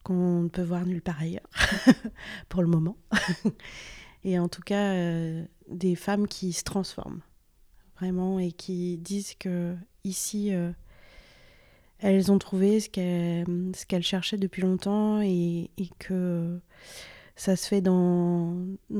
qu'on 0.04 0.44
ne 0.44 0.50
peut 0.50 0.64
voir 0.64 0.86
nulle 0.86 1.02
part 1.02 1.20
ailleurs 1.22 1.50
pour 2.50 2.62
le 2.62 2.68
moment. 2.68 2.98
et 4.24 4.40
en 4.40 4.48
tout 4.48 4.62
cas 4.62 4.94
euh, 4.94 5.44
des 5.68 5.96
femmes 5.96 6.28
qui 6.28 6.54
se 6.54 6.64
transforment 6.64 7.22
vraiment 7.98 8.40
et 8.40 8.52
qui 8.52 8.98
disent 8.98 9.36
que 9.36 9.76
ici 10.04 10.54
euh, 10.54 10.72
elles 12.00 12.32
ont 12.32 12.40
trouvé 12.40 12.80
ce 12.80 12.90
qu'elles 12.90 14.04
cherchaient 14.04 14.38
depuis 14.38 14.62
longtemps 14.62 15.22
et, 15.22 15.70
que 16.00 16.60
ça 17.36 17.56
se 17.56 17.68
fait 17.68 17.82
dans, 17.82 18.56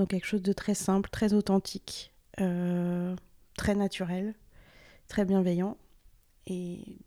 quelque 0.10 0.26
chose 0.26 0.42
de 0.42 0.52
très 0.52 0.74
simple, 0.74 1.10
très 1.10 1.34
authentique, 1.34 2.14
euh, 2.42 3.16
très 3.56 3.74
naturel, 3.74 4.36
très 5.08 5.24
bienveillant. 5.24 5.78
Et 6.48 6.98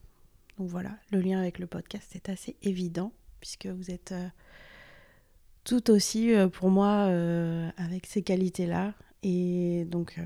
donc 0.59 0.69
voilà, 0.69 0.97
le 1.11 1.21
lien 1.21 1.39
avec 1.39 1.59
le 1.59 1.67
podcast 1.67 2.17
est 2.17 2.31
assez 2.31 2.57
évident 2.63 3.13
puisque 3.41 3.67
vous 3.67 3.91
êtes 3.91 4.15
tout 5.65 5.91
aussi 5.91 6.35
euh, 6.35 6.49
pour 6.49 6.71
moi 6.71 7.07
euh, 7.09 7.69
avec 7.77 8.07
ces 8.07 8.23
qualités-là. 8.23 8.93
Et 9.23 9.87
donc, 9.91 10.17
euh, 10.19 10.23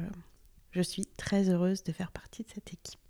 je 0.72 0.82
suis 0.82 1.04
très 1.16 1.50
heureuse 1.50 1.82
de 1.84 1.92
faire 1.92 2.10
partie 2.10 2.42
de 2.42 2.48
cette 2.52 2.72
équipe. 2.72 3.00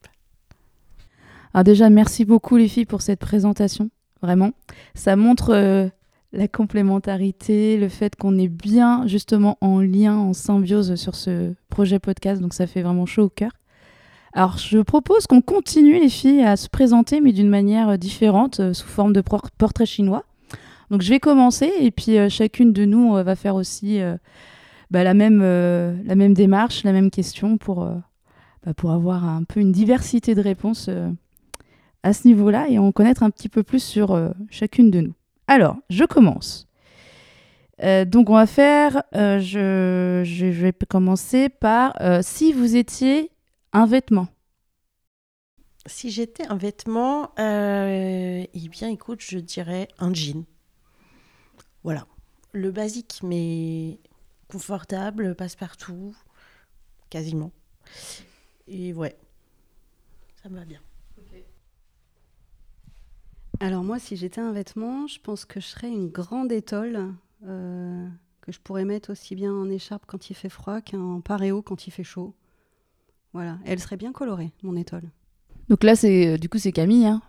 Alors 1.55 1.65
déjà, 1.65 1.89
merci 1.91 2.25
beaucoup 2.25 2.57
les 2.57 2.69
filles 2.69 2.87
pour 2.87 3.03
cette 3.03 3.21
présentation. 3.21 3.91
Vraiment, 4.23 4.53
ça 4.95 5.15
montre 5.17 5.91
la 6.33 6.49
complémentarité, 6.49 7.77
le 7.79 7.89
fait 7.89 8.17
qu'on 8.17 8.37
est 8.37 8.49
bien 8.49 9.07
justement 9.07 9.57
en 9.61 9.81
lien, 9.81 10.17
en 10.17 10.33
symbiose 10.33 10.97
sur 10.97 11.15
ce 11.15 11.55
projet 11.69 11.99
podcast. 11.99 12.43
Donc 12.43 12.53
ça 12.53 12.67
fait 12.67 12.83
vraiment 12.83 13.07
chaud 13.07 13.25
au 13.25 13.29
cœur. 13.29 13.53
Alors 14.33 14.59
je 14.59 14.79
propose 14.81 15.27
qu'on 15.27 15.41
continue 15.41 15.99
les 15.99 16.11
filles 16.11 16.43
à 16.43 16.57
se 16.57 16.69
présenter, 16.69 17.21
mais 17.21 17.33
d'une 17.33 17.49
manière 17.49 17.97
différente, 17.97 18.73
sous 18.75 18.87
forme 18.87 19.13
de 19.13 19.23
portrait 19.23 19.87
chinois. 19.87 20.25
Donc 20.91 21.03
je 21.03 21.11
vais 21.11 21.21
commencer 21.21 21.71
et 21.81 21.91
puis 21.91 22.19
euh, 22.19 22.29
chacune 22.29 22.73
de 22.73 22.85
nous 22.85 23.17
euh, 23.17 23.23
va 23.23 23.37
faire 23.37 23.55
aussi 23.55 24.01
euh, 24.01 24.17
bah, 24.91 25.03
la, 25.03 25.15
même, 25.15 26.35
démarche, 26.35 26.85
la 26.85 26.93
même 26.93 27.11
question 27.11 27.59
pour, 27.59 27.85
bah, 28.65 28.75
pour 28.75 28.93
avoir 28.93 29.25
un 29.25 29.45
peu 29.45 29.61
une 29.61 29.73
diversité 29.73 30.35
de 30.35 30.41
réponses 30.41 30.89
à 32.05 32.13
ce 32.13 32.29
niveau-là 32.29 32.69
et 32.69 32.79
en 32.79 32.93
connaître 32.93 33.25
un 33.25 33.31
petit 33.31 33.49
peu 33.49 33.65
plus 33.65 33.83
sur 33.83 34.33
chacune 34.49 34.93
de 34.93 35.01
nous. 35.01 35.15
Alors, 35.49 35.77
je 35.91 36.05
commence. 36.05 36.69
donc 38.07 38.31
on 38.31 38.35
va 38.35 38.47
faire, 38.47 39.03
je, 39.13 40.23
vais 40.23 40.73
commencer 40.89 41.49
par 41.49 41.97
si 42.23 42.53
vous 42.53 42.77
étiez 42.77 43.33
un 43.73 43.87
vêtement. 43.87 44.29
Si 45.87 46.11
j'étais 46.11 46.47
un 46.47 46.57
vêtement, 46.57 47.33
eh 47.39 48.69
bien 48.71 48.89
écoute, 48.89 49.19
je 49.21 49.39
dirais 49.39 49.89
un 49.99 50.15
jean. 50.15 50.45
Voilà. 51.87 52.05
Le 52.51 52.73
basique, 52.73 53.21
mais 53.23 54.01
confortable, 54.49 55.37
passe-partout, 55.37 56.17
quasiment. 57.11 57.53
Et 58.67 58.93
ouais, 58.93 59.17
ça 60.43 60.49
me 60.49 60.57
va 60.57 60.65
bien. 60.65 60.81
Alors 63.61 63.85
moi, 63.85 64.01
si 64.01 64.17
j'étais 64.17 64.41
un 64.41 64.51
vêtement, 64.51 65.07
je 65.07 65.21
pense 65.21 65.45
que 65.45 65.61
je 65.61 65.67
serais 65.67 65.89
une 65.89 66.09
grande 66.09 66.51
étole 66.51 67.15
euh, 67.45 68.09
que 68.41 68.51
je 68.51 68.59
pourrais 68.59 68.85
mettre 68.85 69.13
aussi 69.13 69.37
bien 69.37 69.53
en 69.53 69.71
écharpe 69.71 70.07
quand 70.09 70.29
il 70.29 70.35
fait 70.35 70.49
froid 70.49 70.81
qu'en 70.81 71.21
paréo 71.21 71.63
quand 71.63 71.87
il 71.87 71.93
fait 71.93 72.03
chaud. 72.03 72.35
Voilà, 73.33 73.61
elle 73.65 73.79
serait 73.79 73.97
bien 73.97 74.11
colorée, 74.11 74.51
mon 74.65 74.75
étole. 74.75 75.09
Donc 75.69 75.85
là, 75.85 75.95
c'est 75.95 76.35
euh, 76.35 76.37
du 76.37 76.49
coup, 76.49 76.59
c'est 76.59 76.73
Camille. 76.73 77.07
Hein 77.07 77.23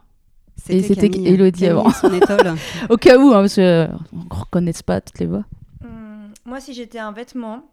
Et 0.69 0.81
c'était 0.83 1.09
Camille 1.09 1.65
avant. 1.65 1.89
et 1.89 1.93
son 1.93 2.13
étole. 2.13 2.55
Au 2.89 2.97
cas 2.97 3.17
où, 3.17 3.33
hein, 3.33 3.41
parce 3.41 3.55
qu'on 3.55 3.61
ne 3.61 4.29
reconnaît 4.29 4.73
pas 4.85 5.01
toutes 5.01 5.19
les 5.19 5.25
voix. 5.25 5.45
Hum, 5.83 6.31
moi, 6.45 6.59
si 6.59 6.73
j'étais 6.73 6.99
un 6.99 7.11
vêtement, 7.11 7.69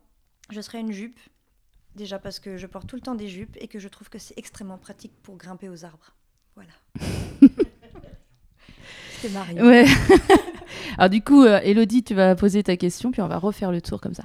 je 0.50 0.60
serais 0.60 0.80
une 0.80 0.92
jupe. 0.92 1.18
Déjà 1.96 2.18
parce 2.18 2.40
que 2.40 2.56
je 2.56 2.66
porte 2.66 2.88
tout 2.88 2.96
le 2.96 3.02
temps 3.02 3.14
des 3.14 3.28
jupes 3.28 3.56
et 3.60 3.68
que 3.68 3.78
je 3.78 3.86
trouve 3.86 4.08
que 4.08 4.18
c'est 4.18 4.36
extrêmement 4.36 4.78
pratique 4.78 5.12
pour 5.22 5.36
grimper 5.36 5.68
aux 5.68 5.84
arbres. 5.84 6.12
Voilà. 6.56 6.72
c'est 9.20 9.30
Marion. 9.30 9.64
Ouais. 9.64 9.86
Alors 10.98 11.10
du 11.10 11.22
coup, 11.22 11.44
euh, 11.44 11.60
Elodie, 11.62 12.02
tu 12.02 12.14
vas 12.14 12.34
poser 12.34 12.64
ta 12.64 12.76
question, 12.76 13.12
puis 13.12 13.22
on 13.22 13.28
va 13.28 13.38
refaire 13.38 13.70
le 13.70 13.80
tour 13.80 14.00
comme 14.00 14.14
ça. 14.14 14.24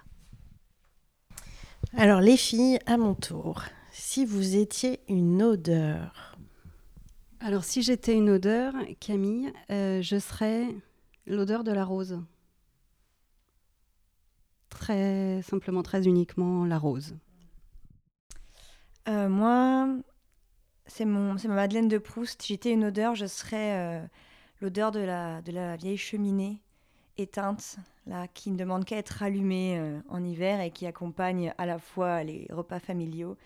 Alors 1.95 2.21
les 2.21 2.37
filles, 2.37 2.79
à 2.87 2.97
mon 2.97 3.13
tour, 3.13 3.63
si 3.91 4.25
vous 4.25 4.55
étiez 4.55 4.99
une 5.07 5.41
odeur, 5.43 6.37
Alors 7.41 7.63
si 7.63 7.81
j'étais 7.81 8.15
une 8.15 8.29
odeur, 8.29 8.73
Camille, 8.99 9.53
euh, 9.71 10.01
je 10.01 10.19
serais 10.19 10.75
l'odeur 11.25 11.63
de 11.63 11.71
la 11.71 11.85
rose. 11.85 12.21
Très 14.67 15.41
simplement, 15.43 15.81
très 15.81 16.05
uniquement 16.05 16.65
la 16.65 16.77
rose. 16.77 17.15
Euh, 19.07 19.29
moi, 19.29 19.87
c'est 20.85 21.05
mon, 21.05 21.37
c'est 21.37 21.47
ma 21.47 21.55
Madeleine 21.55 21.87
de 21.87 21.97
Proust. 21.97 22.41
Si 22.41 22.53
j'étais 22.53 22.73
une 22.73 22.83
odeur, 22.83 23.15
je 23.15 23.25
serais 23.25 23.77
euh, 23.77 24.05
l'odeur 24.59 24.91
de 24.91 24.99
la, 24.99 25.77
vieille 25.77 25.97
cheminée 25.97 26.61
éteinte, 27.17 27.77
là, 28.05 28.27
qui 28.27 28.51
ne 28.51 28.57
demande 28.57 28.83
qu'à 28.83 28.97
être 28.97 29.23
allumée 29.23 29.81
en 30.09 30.23
hiver 30.25 30.59
et 30.59 30.71
qui 30.71 30.85
accompagne 30.85 31.53
à 31.57 31.65
la 31.65 31.79
fois 31.79 32.21
les 32.23 32.47
repas 32.49 32.79
familiaux 32.79 33.37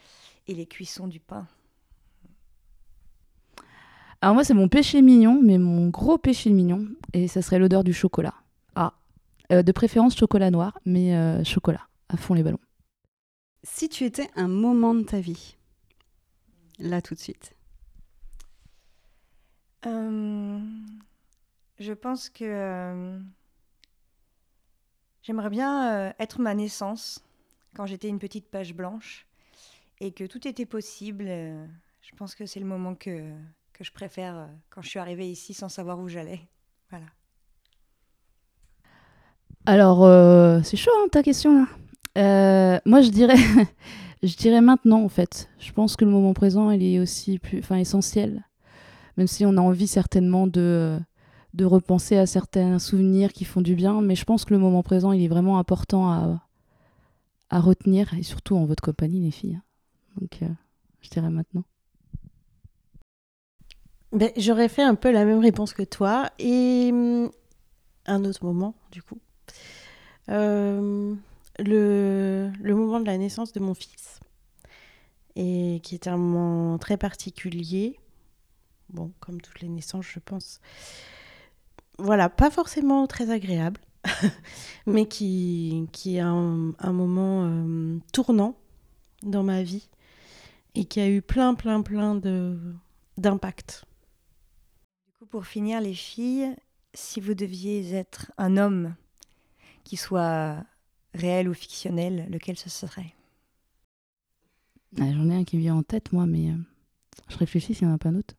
et 0.47 0.55
les 0.55 0.65
cuissons 0.65 1.07
du 1.07 1.19
pain. 1.19 1.47
Alors 4.23 4.35
moi, 4.35 4.45
c'est 4.45 4.53
mon 4.53 4.69
péché 4.69 5.01
mignon, 5.01 5.41
mais 5.43 5.57
mon 5.57 5.89
gros 5.89 6.17
péché 6.17 6.49
mignon, 6.49 6.87
et 7.11 7.27
ça 7.27 7.41
serait 7.41 7.59
l'odeur 7.59 7.83
du 7.83 7.91
chocolat. 7.93 8.33
Ah, 8.73 8.93
Euh, 9.51 9.63
de 9.63 9.71
préférence 9.73 10.15
chocolat 10.15 10.49
noir, 10.49 10.79
mais 10.85 11.13
euh, 11.13 11.43
chocolat, 11.43 11.85
à 12.07 12.15
fond 12.15 12.33
les 12.33 12.41
ballons. 12.41 12.61
Si 13.63 13.89
tu 13.89 14.05
étais 14.05 14.29
un 14.37 14.47
moment 14.47 14.95
de 14.95 15.03
ta 15.03 15.19
vie, 15.19 15.57
là 16.79 17.01
tout 17.01 17.15
de 17.15 17.19
suite, 17.19 17.53
Euh, 19.85 20.59
je 21.77 21.91
pense 21.91 22.29
que 22.29 22.45
euh, 22.45 23.19
j'aimerais 25.23 25.49
bien 25.49 25.91
euh, 26.07 26.13
être 26.19 26.39
ma 26.39 26.53
naissance 26.55 27.21
quand 27.75 27.85
j'étais 27.85 28.07
une 28.07 28.19
petite 28.19 28.47
page 28.49 28.73
blanche 28.73 29.27
et 29.99 30.13
que 30.13 30.23
tout 30.23 30.47
était 30.47 30.65
possible. 30.65 31.25
euh, 31.27 31.67
je 32.01 32.15
pense 32.15 32.33
que 32.33 32.45
c'est 32.45 32.61
le 32.61 32.65
moment 32.65 32.95
que, 32.95 33.29
que 33.73 33.83
je 33.83 33.91
préfère 33.91 34.35
euh, 34.35 34.45
quand 34.69 34.81
je 34.81 34.89
suis 34.89 34.99
arrivée 34.99 35.29
ici 35.29 35.53
sans 35.53 35.69
savoir 35.69 35.99
où 35.99 36.07
j'allais. 36.07 36.41
Voilà. 36.89 37.05
Alors, 39.65 40.03
euh, 40.03 40.61
c'est 40.63 40.77
chaud 40.77 40.91
hein, 40.97 41.07
ta 41.11 41.23
question 41.23 41.61
là. 41.61 41.67
Euh, 42.17 42.79
moi, 42.85 43.01
je 43.01 43.09
dirais, 43.09 43.37
je 44.23 44.35
dirais 44.35 44.61
maintenant 44.61 45.03
en 45.03 45.09
fait. 45.09 45.49
Je 45.59 45.71
pense 45.71 45.95
que 45.95 46.05
le 46.05 46.11
moment 46.11 46.33
présent, 46.33 46.69
il 46.69 46.83
est 46.83 46.99
aussi 46.99 47.39
plus, 47.39 47.59
enfin, 47.59 47.77
essentiel. 47.77 48.45
Même 49.17 49.27
si 49.27 49.45
on 49.45 49.57
a 49.57 49.61
envie 49.61 49.87
certainement 49.87 50.47
de, 50.47 50.99
de 51.53 51.65
repenser 51.65 52.17
à 52.17 52.25
certains 52.25 52.79
souvenirs 52.79 53.31
qui 53.31 53.45
font 53.45 53.61
du 53.61 53.75
bien, 53.75 54.01
mais 54.01 54.15
je 54.15 54.25
pense 54.25 54.45
que 54.45 54.53
le 54.53 54.59
moment 54.59 54.83
présent, 54.83 55.11
il 55.11 55.23
est 55.23 55.27
vraiment 55.27 55.59
important 55.59 56.11
à, 56.11 56.43
à 57.49 57.59
retenir 57.59 58.13
et 58.15 58.23
surtout 58.23 58.55
en 58.55 58.65
votre 58.65 58.81
compagnie, 58.81 59.21
les 59.21 59.31
filles. 59.31 59.59
Donc, 60.19 60.41
euh, 60.41 60.47
je 61.01 61.09
dirais 61.09 61.29
maintenant. 61.29 61.63
Ben, 64.13 64.31
j'aurais 64.37 64.69
fait 64.69 64.83
un 64.83 64.95
peu 64.95 65.11
la 65.11 65.25
même 65.25 65.39
réponse 65.39 65.73
que 65.73 65.81
toi 65.83 66.29
et 66.37 66.89
hum, 66.91 67.31
un 68.05 68.25
autre 68.25 68.45
moment 68.45 68.75
du 68.91 69.01
coup. 69.01 69.19
Euh, 70.29 71.13
le, 71.59 72.51
le 72.61 72.75
moment 72.75 72.99
de 72.99 73.05
la 73.05 73.17
naissance 73.17 73.51
de 73.53 73.59
mon 73.59 73.73
fils 73.73 74.19
et 75.35 75.79
qui 75.83 75.95
était 75.95 76.09
un 76.09 76.17
moment 76.17 76.77
très 76.77 76.97
particulier. 76.97 77.99
Bon, 78.89 79.11
comme 79.19 79.41
toutes 79.41 79.61
les 79.61 79.69
naissances, 79.69 80.05
je 80.05 80.19
pense. 80.19 80.61
Voilà, 81.97 82.29
pas 82.29 82.51
forcément 82.51 83.07
très 83.07 83.29
agréable, 83.29 83.81
mais 84.85 85.07
qui, 85.07 85.87
qui 85.91 86.17
est 86.17 86.21
un, 86.21 86.73
moment 86.83 87.45
euh, 87.45 87.97
tournant 88.11 88.55
dans 89.23 89.43
ma 89.43 89.63
vie 89.63 89.89
et 90.75 90.85
qui 90.85 90.99
a 90.99 91.09
eu 91.09 91.21
plein, 91.21 91.53
plein, 91.53 91.81
plein 91.81 92.15
de 92.15 92.59
d'impact. 93.17 93.85
Du 93.85 93.92
coup, 95.23 95.29
pour 95.29 95.45
finir, 95.45 95.81
les 95.81 95.93
filles, 95.93 96.55
si 96.93 97.19
vous 97.21 97.33
deviez 97.33 97.93
être 97.93 98.31
un 98.37 98.57
homme 98.57 98.95
qui 99.83 99.97
soit 99.97 100.63
réel 101.13 101.47
ou 101.47 101.53
fictionnel, 101.53 102.27
lequel 102.29 102.57
ce 102.57 102.69
serait? 102.69 103.13
Ah, 104.99 105.11
J'en 105.11 105.29
ai 105.29 105.35
un 105.35 105.43
qui 105.43 105.57
me 105.57 105.61
vient 105.61 105.75
en 105.75 105.83
tête, 105.83 106.11
moi, 106.11 106.25
mais 106.25 106.49
euh, 106.49 106.57
je 107.29 107.37
réfléchis 107.37 107.73
s'il 107.73 107.87
n'y 107.87 107.91
en 107.91 107.95
a 107.95 107.99
pas 107.99 108.09
un 108.09 108.15
autre. 108.15 108.35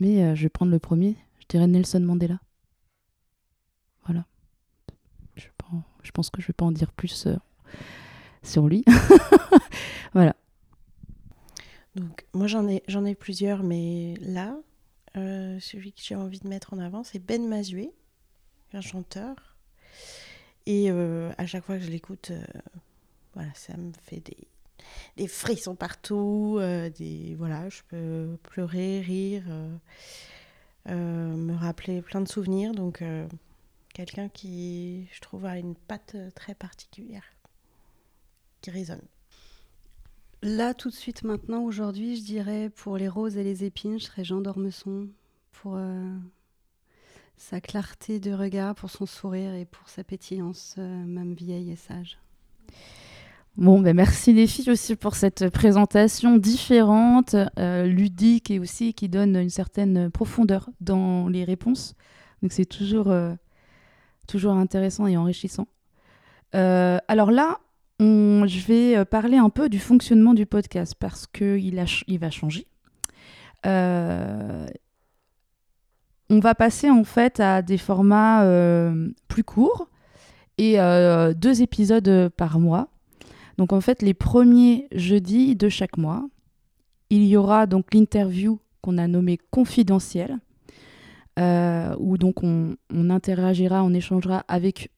Mais 0.00 0.22
euh, 0.22 0.34
je 0.34 0.42
vais 0.42 0.48
prendre 0.48 0.72
le 0.72 0.78
premier. 0.78 1.16
Je 1.40 1.46
dirais 1.48 1.66
Nelson 1.66 2.00
Mandela. 2.00 2.40
Voilà. 4.04 4.26
Je, 5.36 6.10
pense 6.12 6.30
que 6.30 6.42
je 6.42 6.48
vais 6.48 6.52
pas 6.52 6.64
en 6.64 6.72
dire 6.72 6.92
plus 6.92 7.26
euh, 7.26 7.36
sur 8.42 8.66
lui. 8.66 8.84
voilà. 10.14 10.34
Donc, 11.94 12.26
moi, 12.34 12.46
j'en 12.46 12.68
ai, 12.68 12.82
j'en 12.88 13.04
ai 13.04 13.14
plusieurs, 13.14 13.62
mais 13.62 14.14
là, 14.20 14.56
euh, 15.16 15.58
celui 15.60 15.92
que 15.92 16.00
j'ai 16.02 16.14
envie 16.14 16.38
de 16.38 16.48
mettre 16.48 16.72
en 16.74 16.78
avant, 16.78 17.02
c'est 17.02 17.18
Ben 17.18 17.46
Mazué, 17.46 17.92
un 18.72 18.80
chanteur. 18.80 19.56
Et 20.66 20.90
euh, 20.90 21.32
à 21.38 21.46
chaque 21.46 21.64
fois 21.64 21.78
que 21.78 21.84
je 21.84 21.90
l'écoute, 21.90 22.30
euh, 22.30 22.44
voilà, 23.34 23.52
ça 23.54 23.76
me 23.76 23.92
fait 24.04 24.22
des, 25.16 25.28
frissons 25.28 25.74
partout. 25.74 26.58
des, 26.96 27.34
voilà, 27.36 27.68
je 27.68 27.82
peux 27.88 28.36
pleurer, 28.42 29.00
rire, 29.00 29.44
me 30.86 31.54
rappeler 31.54 32.02
plein 32.02 32.20
de 32.20 32.28
souvenirs. 32.28 32.72
Donc, 32.72 33.02
quelqu'un 33.92 34.28
qui, 34.28 35.08
je 35.12 35.20
trouve, 35.20 35.44
a 35.46 35.58
une 35.58 35.74
patte 35.74 36.16
très 36.34 36.54
particulière, 36.54 37.24
qui 38.60 38.70
résonne. 38.70 39.02
Là 40.42 40.74
tout 40.74 40.90
de 40.90 40.94
suite 40.94 41.22
maintenant, 41.22 41.62
aujourd'hui, 41.62 42.16
je 42.16 42.22
dirais 42.22 42.70
pour 42.70 42.96
les 42.96 43.08
roses 43.08 43.36
et 43.36 43.44
les 43.44 43.64
épines, 43.64 43.98
je 43.98 44.04
serais 44.04 44.24
Jean 44.24 44.40
d'Ormesson 44.40 45.08
pour 45.52 45.76
euh, 45.76 46.16
sa 47.36 47.60
clarté 47.60 48.20
de 48.20 48.32
regard, 48.32 48.74
pour 48.74 48.90
son 48.90 49.06
sourire 49.06 49.54
et 49.54 49.64
pour 49.64 49.88
sa 49.88 50.04
pétillance, 50.04 50.76
euh, 50.78 51.04
même 51.04 51.34
vieille 51.34 51.70
et 51.70 51.76
sage. 51.76 52.18
Bon, 53.56 53.80
ben 53.80 53.94
merci 53.94 54.32
les 54.32 54.46
filles 54.46 54.70
aussi 54.70 54.96
pour 54.96 55.16
cette 55.16 55.50
présentation 55.50 56.36
différente, 56.36 57.36
euh, 57.58 57.84
ludique 57.84 58.50
et 58.50 58.58
aussi 58.58 58.94
qui 58.94 59.08
donne 59.08 59.36
une 59.36 59.50
certaine 59.50 60.10
profondeur 60.10 60.70
dans 60.80 61.28
les 61.28 61.44
réponses. 61.44 61.94
Donc 62.42 62.52
c'est 62.52 62.64
toujours, 62.64 63.12
toujours 64.26 64.52
intéressant 64.52 65.06
et 65.06 65.16
enrichissant. 65.18 65.66
Alors 66.52 67.30
là, 67.30 67.58
on- 68.00 68.46
je 68.46 68.66
vais 68.66 68.96
euh, 68.96 69.04
parler 69.04 69.36
un 69.36 69.50
peu 69.50 69.68
du 69.68 69.78
fonctionnement 69.78 70.34
du 70.34 70.46
podcast 70.46 70.94
parce 70.98 71.26
qu'il 71.26 71.76
va 72.18 72.30
changer. 72.30 72.66
Euh, 73.66 74.66
on 76.30 76.40
va 76.40 76.54
passer 76.54 76.88
en 76.90 77.04
fait 77.04 77.38
à 77.40 77.60
des 77.62 77.76
formats 77.78 78.44
euh, 78.44 79.10
plus 79.28 79.44
courts 79.44 79.88
et 80.58 80.76
deux 81.36 81.62
épisodes 81.62 82.28
par 82.36 82.58
mois. 82.60 82.88
Donc 83.56 83.72
en 83.72 83.80
fait, 83.80 84.02
les 84.02 84.12
premiers 84.12 84.88
jeudis 84.92 85.56
de 85.56 85.68
chaque 85.70 85.96
mois, 85.96 86.28
il 87.08 87.24
y 87.24 87.34
aura 87.36 87.66
donc 87.66 87.94
l'interview 87.94 88.60
qu'on 88.82 88.98
a 88.98 89.06
nommée 89.08 89.38
confidentielle, 89.50 90.38
où 91.38 92.18
donc 92.18 92.42
on, 92.42 92.76
on 92.92 93.08
interagira, 93.10 93.82
on 93.82 93.94
échangera 93.94 94.44
avec 94.48 94.90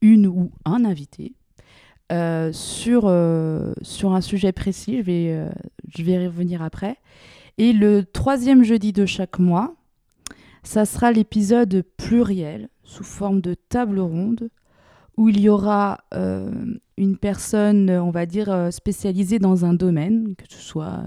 une 0.00 0.26
ou 0.26 0.50
un 0.64 0.86
invité 0.86 1.34
euh, 2.10 2.52
sur, 2.52 3.04
euh, 3.04 3.72
sur 3.82 4.14
un 4.14 4.20
sujet 4.20 4.50
précis. 4.50 4.98
Je 4.98 5.02
vais, 5.02 5.30
euh, 5.30 5.48
je 5.88 6.02
vais 6.02 6.26
revenir 6.26 6.60
après. 6.60 6.96
Et 7.56 7.72
le 7.72 8.04
troisième 8.04 8.64
jeudi 8.64 8.92
de 8.92 9.06
chaque 9.06 9.38
mois, 9.38 9.76
ça 10.64 10.86
sera 10.86 11.12
l'épisode 11.12 11.84
pluriel 11.96 12.68
sous 12.82 13.04
forme 13.04 13.40
de 13.40 13.54
table 13.54 14.00
ronde 14.00 14.50
où 15.16 15.28
il 15.28 15.38
y 15.38 15.48
aura 15.50 15.98
une 16.96 17.18
personne, 17.18 17.90
on 17.90 18.10
va 18.10 18.24
dire, 18.24 18.68
spécialisée 18.70 19.38
dans 19.38 19.66
un 19.66 19.74
domaine, 19.74 20.34
que 20.34 20.44
ce 20.48 20.58
soit 20.58 21.02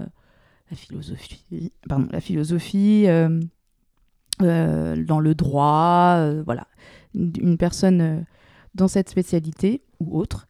la 0.70 0.76
philosophie, 0.76 1.72
pardon, 1.88 2.06
la 2.12 2.20
philosophie, 2.20 3.06
dans 4.38 5.20
le 5.20 5.34
droit, 5.34 6.30
voilà, 6.44 6.68
une, 7.14 7.58
personne 7.58 8.24
dans 8.76 8.86
cette 8.86 9.08
spécialité 9.08 9.82
ou 9.98 10.16
autre, 10.16 10.46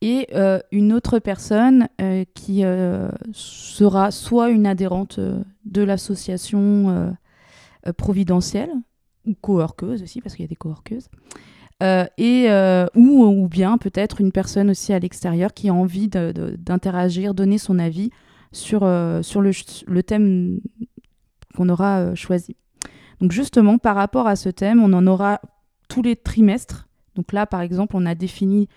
et 0.00 0.28
euh, 0.34 0.60
une 0.70 0.92
autre 0.92 1.18
personne 1.18 1.88
euh, 2.00 2.24
qui 2.34 2.64
euh, 2.64 3.08
sera 3.32 4.10
soit 4.10 4.50
une 4.50 4.66
adhérente 4.66 5.18
de 5.18 5.82
l'association 5.82 7.14
providentielle, 7.96 8.70
ou 9.26 9.34
coworkeuse 9.34 10.02
aussi, 10.02 10.20
parce 10.20 10.34
qu'il 10.34 10.44
y 10.44 10.48
a 10.48 10.48
des 10.48 10.56
coworkeuses, 10.56 11.08
et, 11.80 12.48
ou, 12.94 13.24
ou 13.24 13.48
bien 13.48 13.78
peut-être 13.78 14.20
une 14.20 14.32
personne 14.32 14.70
aussi 14.70 14.92
à 14.92 14.98
l'extérieur 14.98 15.54
qui 15.54 15.68
a 15.68 15.74
envie 15.74 16.08
d'interagir, 16.08 17.34
donner 17.34 17.58
son 17.58 17.78
avis 17.78 18.10
sur, 18.52 18.80
sur 19.22 19.40
le, 19.40 20.02
thème 20.02 20.60
qu'on 21.56 21.68
aura 21.68 22.14
choisi. 22.14 22.56
Donc 23.20 23.32
justement, 23.32 23.78
par 23.78 23.96
rapport 23.96 24.26
à 24.26 24.36
ce 24.36 24.48
thème, 24.48 24.82
on 24.82 24.92
en 24.92 25.06
aura 25.06 25.40
tous 25.88 26.02
les 26.02 26.16
trimestres. 26.16 26.88
Donc 27.14 27.32
là, 27.32 27.46
par 27.46 27.62
exemple, 27.62 27.96
on 27.96 28.06
a 28.06 28.14
défini 28.14 28.68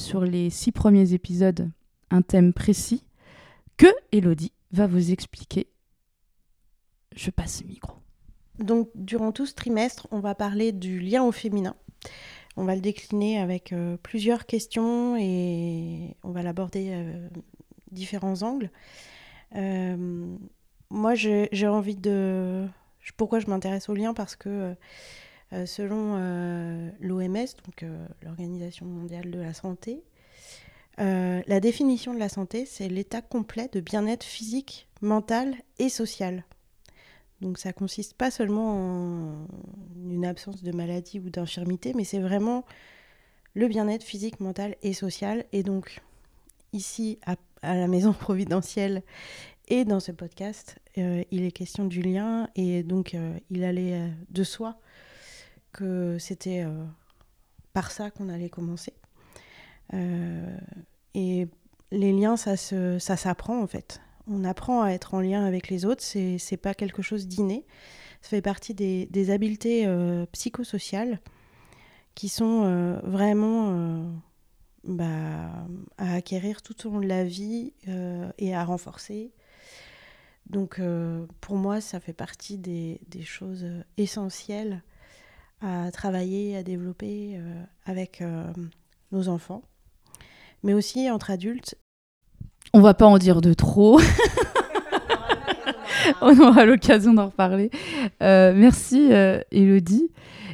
sur 0.00 0.22
les 0.22 0.50
six 0.50 0.72
premiers 0.72 1.12
épisodes 1.12 1.70
un 2.10 2.22
thème 2.22 2.52
précis 2.52 3.04
que 3.76 3.86
Elodie 4.10 4.52
va 4.72 4.86
vous 4.86 5.12
expliquer. 5.12 5.68
Je 7.14 7.30
passe 7.30 7.62
le 7.62 7.68
micro. 7.68 7.94
Donc, 8.58 8.90
durant 8.94 9.32
tout 9.32 9.46
ce 9.46 9.54
trimestre, 9.54 10.08
on 10.10 10.20
va 10.20 10.34
parler 10.34 10.72
du 10.72 10.98
lien 11.00 11.22
au 11.22 11.32
féminin. 11.32 11.76
On 12.56 12.64
va 12.64 12.74
le 12.74 12.80
décliner 12.80 13.38
avec 13.38 13.72
euh, 13.72 13.96
plusieurs 14.02 14.46
questions 14.46 15.16
et 15.16 16.16
on 16.24 16.30
va 16.30 16.42
l'aborder 16.42 16.88
euh, 16.90 17.28
différents 17.92 18.42
angles. 18.42 18.70
Euh, 19.54 20.26
moi, 20.90 21.14
j'ai 21.14 21.68
envie 21.68 21.96
de... 21.96 22.66
Pourquoi 23.16 23.38
je 23.38 23.46
m'intéresse 23.46 23.88
au 23.88 23.94
lien? 23.94 24.14
Parce 24.14 24.36
que 24.36 24.74
euh, 25.52 25.66
selon 25.66 26.14
l'OMS, 27.00 27.46
donc 27.64 27.82
euh, 27.82 28.06
l'Organisation 28.22 28.86
mondiale 28.86 29.30
de 29.30 29.40
la 29.40 29.52
santé, 29.52 30.02
euh, 31.00 31.40
la 31.46 31.60
définition 31.60 32.12
de 32.12 32.18
la 32.18 32.28
santé, 32.28 32.66
c'est 32.66 32.88
l'état 32.88 33.22
complet 33.22 33.68
de 33.72 33.80
bien-être 33.80 34.24
physique, 34.24 34.86
mental 35.00 35.54
et 35.78 35.88
social. 35.88 36.44
Donc 37.40 37.58
ça 37.58 37.72
consiste 37.72 38.14
pas 38.14 38.30
seulement 38.30 38.74
en 38.74 39.46
une 40.10 40.26
absence 40.26 40.62
de 40.62 40.72
maladie 40.72 41.18
ou 41.20 41.30
d'infirmité, 41.30 41.94
mais 41.94 42.04
c'est 42.04 42.18
vraiment 42.18 42.66
le 43.54 43.66
bien-être 43.66 44.04
physique, 44.04 44.40
mental 44.40 44.76
et 44.82 44.92
social. 44.92 45.46
Et 45.52 45.62
donc 45.62 46.02
ici, 46.74 47.18
à, 47.24 47.36
la 47.62 47.88
maison 47.88 48.12
providentielle 48.18 49.02
et 49.68 49.86
dans 49.86 50.00
ce 50.00 50.12
podcast, 50.12 50.76
euh, 50.98 51.22
il 51.30 51.44
est 51.44 51.52
question 51.52 51.86
du 51.86 52.02
lien 52.02 52.48
et 52.56 52.82
donc 52.82 53.14
euh, 53.14 53.38
il 53.50 53.64
allait 53.64 53.94
euh, 53.94 54.08
de 54.30 54.44
soi 54.44 54.76
que 55.72 56.18
c'était 56.18 56.62
euh, 56.64 56.84
par 57.72 57.90
ça 57.90 58.10
qu'on 58.10 58.28
allait 58.28 58.48
commencer. 58.48 58.94
Euh, 59.94 60.56
et 61.14 61.48
les 61.90 62.12
liens, 62.12 62.36
ça 62.36 62.56
ça 62.56 63.16
s'apprend 63.16 63.60
en 63.62 63.66
fait. 63.66 64.00
On 64.26 64.44
apprend 64.44 64.82
à 64.82 64.90
être 64.90 65.14
en 65.14 65.20
lien 65.20 65.44
avec 65.44 65.68
les 65.68 65.84
autres, 65.84 66.02
c'est 66.02 66.38
c'est 66.38 66.56
pas 66.56 66.74
quelque 66.74 67.02
chose 67.02 67.26
d'inné. 67.26 67.66
Ça 68.22 68.30
fait 68.30 68.42
partie 68.42 68.74
des, 68.74 69.06
des 69.06 69.30
habiletés 69.30 69.86
euh, 69.86 70.26
psychosociales 70.32 71.20
qui 72.14 72.28
sont 72.28 73.00
vraiment 73.02 74.04
bah, 74.84 75.64
à 75.96 76.14
acquérir 76.14 76.60
tout 76.60 76.86
au 76.86 76.90
long 76.90 77.00
de 77.00 77.06
la 77.06 77.24
vie 77.24 77.72
et 78.36 78.54
à 78.54 78.64
renforcer. 78.64 79.32
Donc 80.46 80.82
pour 81.40 81.56
moi, 81.56 81.80
ça 81.80 81.98
fait 81.98 82.12
partie 82.12 82.58
des, 82.58 83.00
des 83.08 83.22
choses 83.22 83.64
essentielles 83.96 84.82
à 85.60 85.90
travailler, 85.90 86.56
à 86.56 86.62
développer 86.62 87.36
euh, 87.36 87.62
avec 87.84 88.22
euh, 88.22 88.44
nos 89.12 89.28
enfants, 89.28 89.62
mais 90.62 90.74
aussi 90.74 91.10
entre 91.10 91.30
adultes 91.30 91.74
On 92.72 92.80
va 92.80 92.94
pas 92.94 93.06
en 93.06 93.18
dire 93.18 93.40
de 93.40 93.52
trop. 93.54 94.00
On 96.22 96.38
aura 96.40 96.64
l'occasion 96.64 97.14
d'en 97.14 97.26
reparler. 97.26 97.70
Euh, 98.22 98.52
merci 98.54 99.12
euh, 99.12 99.40
Elodie. 99.52 100.10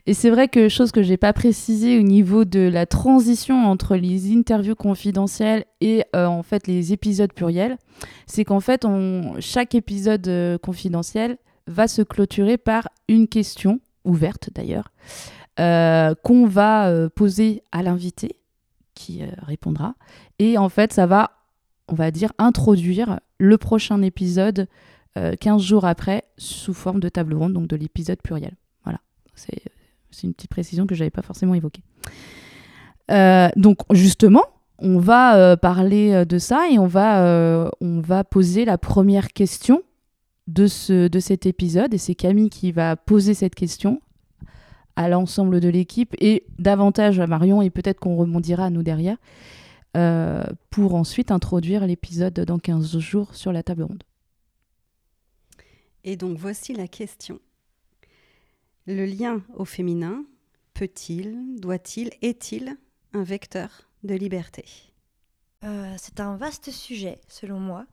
Et 0.08 0.14
c'est 0.14 0.30
vrai 0.30 0.46
que 0.46 0.68
chose 0.68 0.92
que 0.92 1.02
j'ai 1.02 1.16
pas 1.16 1.32
précisé 1.32 1.98
au 1.98 2.02
niveau 2.02 2.44
de 2.44 2.60
la 2.60 2.86
transition 2.86 3.66
entre 3.66 3.96
les 3.96 4.32
interviews 4.32 4.76
confidentielles 4.76 5.64
et 5.80 6.04
euh, 6.14 6.26
en 6.26 6.44
fait 6.44 6.68
les 6.68 6.92
épisodes 6.92 7.32
pluriels, 7.32 7.76
c'est 8.26 8.44
qu'en 8.44 8.60
fait 8.60 8.84
on, 8.84 9.34
chaque 9.40 9.74
épisode 9.74 10.28
euh, 10.28 10.58
confidentiel 10.58 11.38
va 11.66 11.88
se 11.88 12.02
clôturer 12.02 12.56
par 12.56 12.88
une 13.08 13.26
question 13.26 13.80
ouverte 14.06 14.50
d'ailleurs 14.54 14.90
euh, 15.58 16.14
qu'on 16.22 16.46
va 16.46 16.88
euh, 16.88 17.08
poser 17.08 17.62
à 17.72 17.82
l'invité 17.82 18.36
qui 18.94 19.22
euh, 19.22 19.28
répondra. 19.42 19.94
Et 20.38 20.58
en 20.58 20.68
fait 20.68 20.92
ça 20.92 21.06
va 21.06 21.32
on 21.88 21.94
va 21.94 22.10
dire, 22.10 22.32
introduire 22.38 23.20
le 23.38 23.58
prochain 23.58 24.02
épisode 24.02 24.66
euh, 25.16 25.34
15 25.40 25.62
jours 25.62 25.84
après 25.84 26.24
sous 26.36 26.74
forme 26.74 26.98
de 26.98 27.08
table 27.08 27.34
ronde, 27.34 27.52
donc 27.52 27.68
de 27.68 27.76
l'épisode 27.76 28.20
pluriel. 28.20 28.54
Voilà, 28.82 28.98
c'est 29.36 29.62
une 30.24 30.34
petite 30.34 30.50
précision 30.50 30.86
que 30.86 30.96
je 30.96 31.00
n'avais 31.00 31.10
pas 31.10 31.22
forcément 31.22 31.54
évoquée. 31.54 31.82
Donc 33.56 33.78
justement, 33.92 34.42
on 34.80 34.98
va 34.98 35.56
parler 35.56 36.26
de 36.26 36.38
ça 36.38 36.68
et 36.68 36.76
on 36.76 36.88
va 36.88 38.24
poser 38.28 38.64
la 38.64 38.78
première 38.78 39.28
question 39.28 39.82
de, 40.46 40.66
ce, 40.66 41.08
de 41.08 41.20
cet 41.20 41.46
épisode. 41.46 41.94
Et 41.94 41.98
c'est 41.98 42.14
Camille 42.14 42.50
qui 42.50 42.72
va 42.72 42.96
poser 42.96 43.34
cette 43.34 43.54
question 43.54 44.00
à 44.96 45.08
l'ensemble 45.08 45.60
de 45.60 45.68
l'équipe 45.68 46.14
et 46.18 46.44
davantage 46.58 47.20
à 47.20 47.26
Marion 47.26 47.60
et 47.62 47.70
peut-être 47.70 48.00
qu'on 48.00 48.16
rebondira 48.16 48.64
à 48.66 48.70
nous 48.70 48.82
derrière 48.82 49.18
euh, 49.96 50.44
pour 50.70 50.94
ensuite 50.94 51.30
introduire 51.30 51.86
l'épisode 51.86 52.34
dans 52.34 52.58
15 52.58 52.98
jours 52.98 53.34
sur 53.34 53.52
la 53.52 53.62
table 53.62 53.82
ronde. 53.82 54.04
Et 56.04 56.16
donc 56.16 56.38
voici 56.38 56.72
la 56.74 56.88
question. 56.88 57.40
Le 58.86 59.04
lien 59.04 59.42
au 59.54 59.64
féminin 59.64 60.24
peut-il, 60.72 61.58
doit-il, 61.58 62.10
est-il 62.22 62.76
un 63.12 63.22
vecteur 63.22 63.88
de 64.04 64.14
liberté? 64.14 64.64
Euh, 65.64 65.94
c'est 65.98 66.20
un 66.20 66.36
vaste 66.36 66.70
sujet, 66.70 67.18
selon 67.28 67.58
moi. 67.58 67.86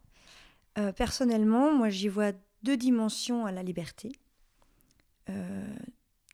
Euh, 0.77 0.91
personnellement, 0.91 1.73
moi, 1.73 1.89
j'y 1.89 2.07
vois 2.07 2.31
deux 2.63 2.77
dimensions 2.77 3.45
à 3.45 3.51
la 3.51 3.63
liberté. 3.63 4.11
Euh, 5.29 5.75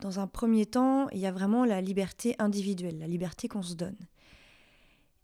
dans 0.02 0.19
un 0.19 0.28
premier 0.28 0.65
temps, 0.65 1.10
il 1.10 1.19
y 1.19 1.25
a 1.25 1.32
vraiment 1.32 1.65
la 1.65 1.82
liberté 1.82 2.36
individuelle, 2.39 2.99
la 2.99 3.08
liberté 3.08 3.47
qu'on 3.47 3.62
se 3.62 3.75
donne. 3.75 3.97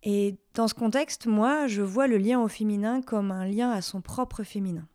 Et 0.04 0.38
dans 0.54 0.68
ce 0.68 0.74
contexte, 0.74 1.26
moi, 1.26 1.68
je 1.68 1.82
vois 1.82 2.08
le 2.08 2.18
lien 2.18 2.40
au 2.40 2.48
féminin 2.48 3.02
comme 3.02 3.32
un 3.32 3.46
lien 3.46 3.72
à 3.72 3.82
son 3.82 4.02
propre 4.02 4.44
féminin, 4.44 4.88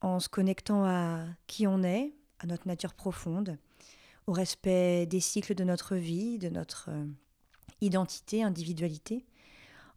en 0.00 0.18
se 0.20 0.28
connectant 0.28 0.84
à 0.84 1.24
qui 1.46 1.66
on 1.66 1.82
est, 1.82 2.14
à 2.40 2.46
notre 2.46 2.66
nature 2.66 2.94
profonde, 2.94 3.58
au 4.26 4.32
respect 4.32 5.06
des 5.06 5.20
cycles 5.20 5.54
de 5.54 5.64
notre 5.64 5.96
vie, 5.96 6.38
de 6.38 6.48
notre 6.48 6.88
euh, 6.88 7.04
identité, 7.80 8.42
individualité 8.42 9.24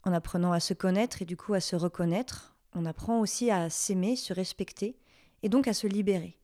en 0.03 0.13
apprenant 0.13 0.51
à 0.51 0.59
se 0.59 0.73
connaître 0.73 1.21
et 1.21 1.25
du 1.25 1.35
coup 1.35 1.53
à 1.53 1.59
se 1.59 1.75
reconnaître, 1.75 2.55
on 2.77 2.85
apprend 2.85 3.19
aussi 3.19 3.49
à 3.49 3.69
s'aimer, 3.69 4.15
se 4.15 4.33
respecter 4.33 4.95
et 5.43 5.49
donc 5.49 5.67
à 5.67 5.73
se 5.73 5.87
libérer. 5.87 6.37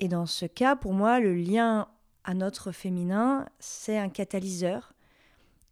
Et 0.00 0.08
dans 0.08 0.26
ce 0.26 0.46
cas, 0.46 0.76
pour 0.76 0.92
moi, 0.92 1.20
le 1.20 1.34
lien 1.34 1.88
à 2.24 2.34
notre 2.34 2.72
féminin, 2.72 3.46
c'est 3.58 3.98
un 3.98 4.08
catalyseur 4.08 4.94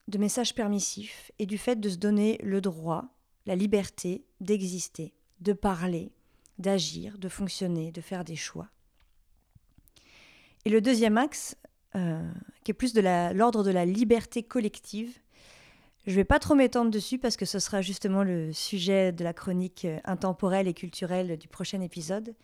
de 0.09 0.19
messages 0.19 0.55
permissifs 0.55 1.33
et 1.39 1.47
du 1.47 1.59
fait 1.59 1.81
de 1.81 1.89
se 1.89 1.97
donner 1.97 2.39
le 2.43 2.61
droit, 2.61 3.07
la 3.47 3.57
liberté 3.57 4.25
d'exister, 4.41 5.15
de 5.41 5.53
parler, 5.53 6.13
d'agir, 6.59 7.19
de 7.19 7.29
fonctionner, 7.29 7.91
de 7.91 8.01
faire 8.01 8.25
des 8.25 8.37
choix. 8.37 8.69
Et 10.65 10.71
le 10.71 10.81
deuxième 10.81 11.19
axe, 11.19 11.57
euh, 11.97 12.31
qui 12.65 12.71
est 12.71 12.75
plus 12.75 12.93
de 12.93 13.01
l'ordre 13.35 13.65
de 13.65 13.71
la 13.71 13.85
liberté 13.85 14.43
collective, 14.43 15.19
je 16.07 16.15
vais 16.15 16.25
pas 16.25 16.39
trop 16.39 16.55
m'étendre 16.55 16.91
dessus 16.91 17.19
parce 17.19 17.37
que 17.37 17.47
ce 17.47 17.59
sera 17.59 17.81
justement 17.81 18.23
le 18.23 18.53
sujet 18.53 19.13
de 19.13 19.25
la 19.25 19.33
chronique 19.33 19.85
euh, 19.87 19.99
intemporelle 20.05 20.69
et 20.69 20.75
culturelle 20.75 21.39
du 21.39 21.49
prochain 21.49 21.81
épisode. 21.81 22.35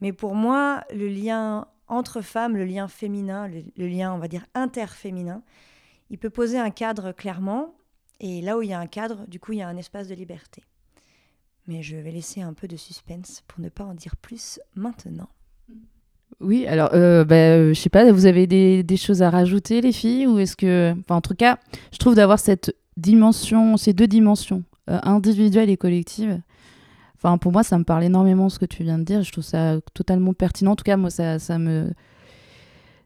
Mais 0.00 0.12
pour 0.12 0.34
moi, 0.34 0.84
le 0.92 1.08
lien 1.08 1.66
entre 1.88 2.20
femmes, 2.20 2.56
le 2.56 2.64
lien 2.64 2.88
féminin, 2.88 3.48
le, 3.48 3.62
le 3.76 3.86
lien, 3.86 4.12
on 4.12 4.18
va 4.18 4.28
dire, 4.28 4.46
interféminin, 4.54 5.42
il 6.10 6.18
peut 6.18 6.30
poser 6.30 6.58
un 6.58 6.70
cadre 6.70 7.12
clairement. 7.12 7.74
Et 8.20 8.42
là 8.42 8.58
où 8.58 8.62
il 8.62 8.68
y 8.68 8.74
a 8.74 8.78
un 8.78 8.86
cadre, 8.86 9.26
du 9.26 9.40
coup, 9.40 9.52
il 9.52 9.58
y 9.58 9.62
a 9.62 9.68
un 9.68 9.76
espace 9.76 10.08
de 10.08 10.14
liberté. 10.14 10.62
Mais 11.66 11.82
je 11.82 11.96
vais 11.96 12.10
laisser 12.10 12.42
un 12.42 12.52
peu 12.52 12.68
de 12.68 12.76
suspense 12.76 13.42
pour 13.48 13.60
ne 13.60 13.70
pas 13.70 13.84
en 13.84 13.94
dire 13.94 14.16
plus 14.16 14.60
maintenant. 14.74 15.28
Oui, 16.40 16.66
alors, 16.66 16.90
euh, 16.92 17.24
bah, 17.24 17.36
euh, 17.36 17.68
je 17.74 17.80
sais 17.80 17.88
pas, 17.90 18.10
vous 18.12 18.26
avez 18.26 18.46
des, 18.46 18.96
choses 18.96 19.22
à 19.22 19.30
rajouter, 19.30 19.80
les 19.80 19.92
filles 19.92 20.26
Ou 20.26 20.38
est-ce 20.38 20.56
que. 20.56 20.92
Enfin, 21.00 21.16
en 21.16 21.20
tout 21.20 21.34
cas, 21.34 21.58
je 21.92 21.98
trouve 21.98 22.14
d'avoir 22.14 22.38
cette 22.38 22.74
dimension, 22.96 23.76
ces 23.76 23.92
deux 23.92 24.06
dimensions, 24.06 24.62
euh, 24.90 24.98
individuelle 25.02 25.70
et 25.70 25.76
collective. 25.76 26.40
Enfin, 27.16 27.38
pour 27.38 27.52
moi, 27.52 27.62
ça 27.62 27.78
me 27.78 27.84
parle 27.84 28.04
énormément 28.04 28.48
ce 28.48 28.58
que 28.58 28.66
tu 28.66 28.82
viens 28.82 28.98
de 28.98 29.04
dire. 29.04 29.22
Je 29.22 29.32
trouve 29.32 29.44
ça 29.44 29.78
totalement 29.94 30.34
pertinent. 30.34 30.72
En 30.72 30.76
tout 30.76 30.84
cas, 30.84 30.96
moi, 30.96 31.10
ça, 31.10 31.38
ça 31.38 31.58
me. 31.58 31.90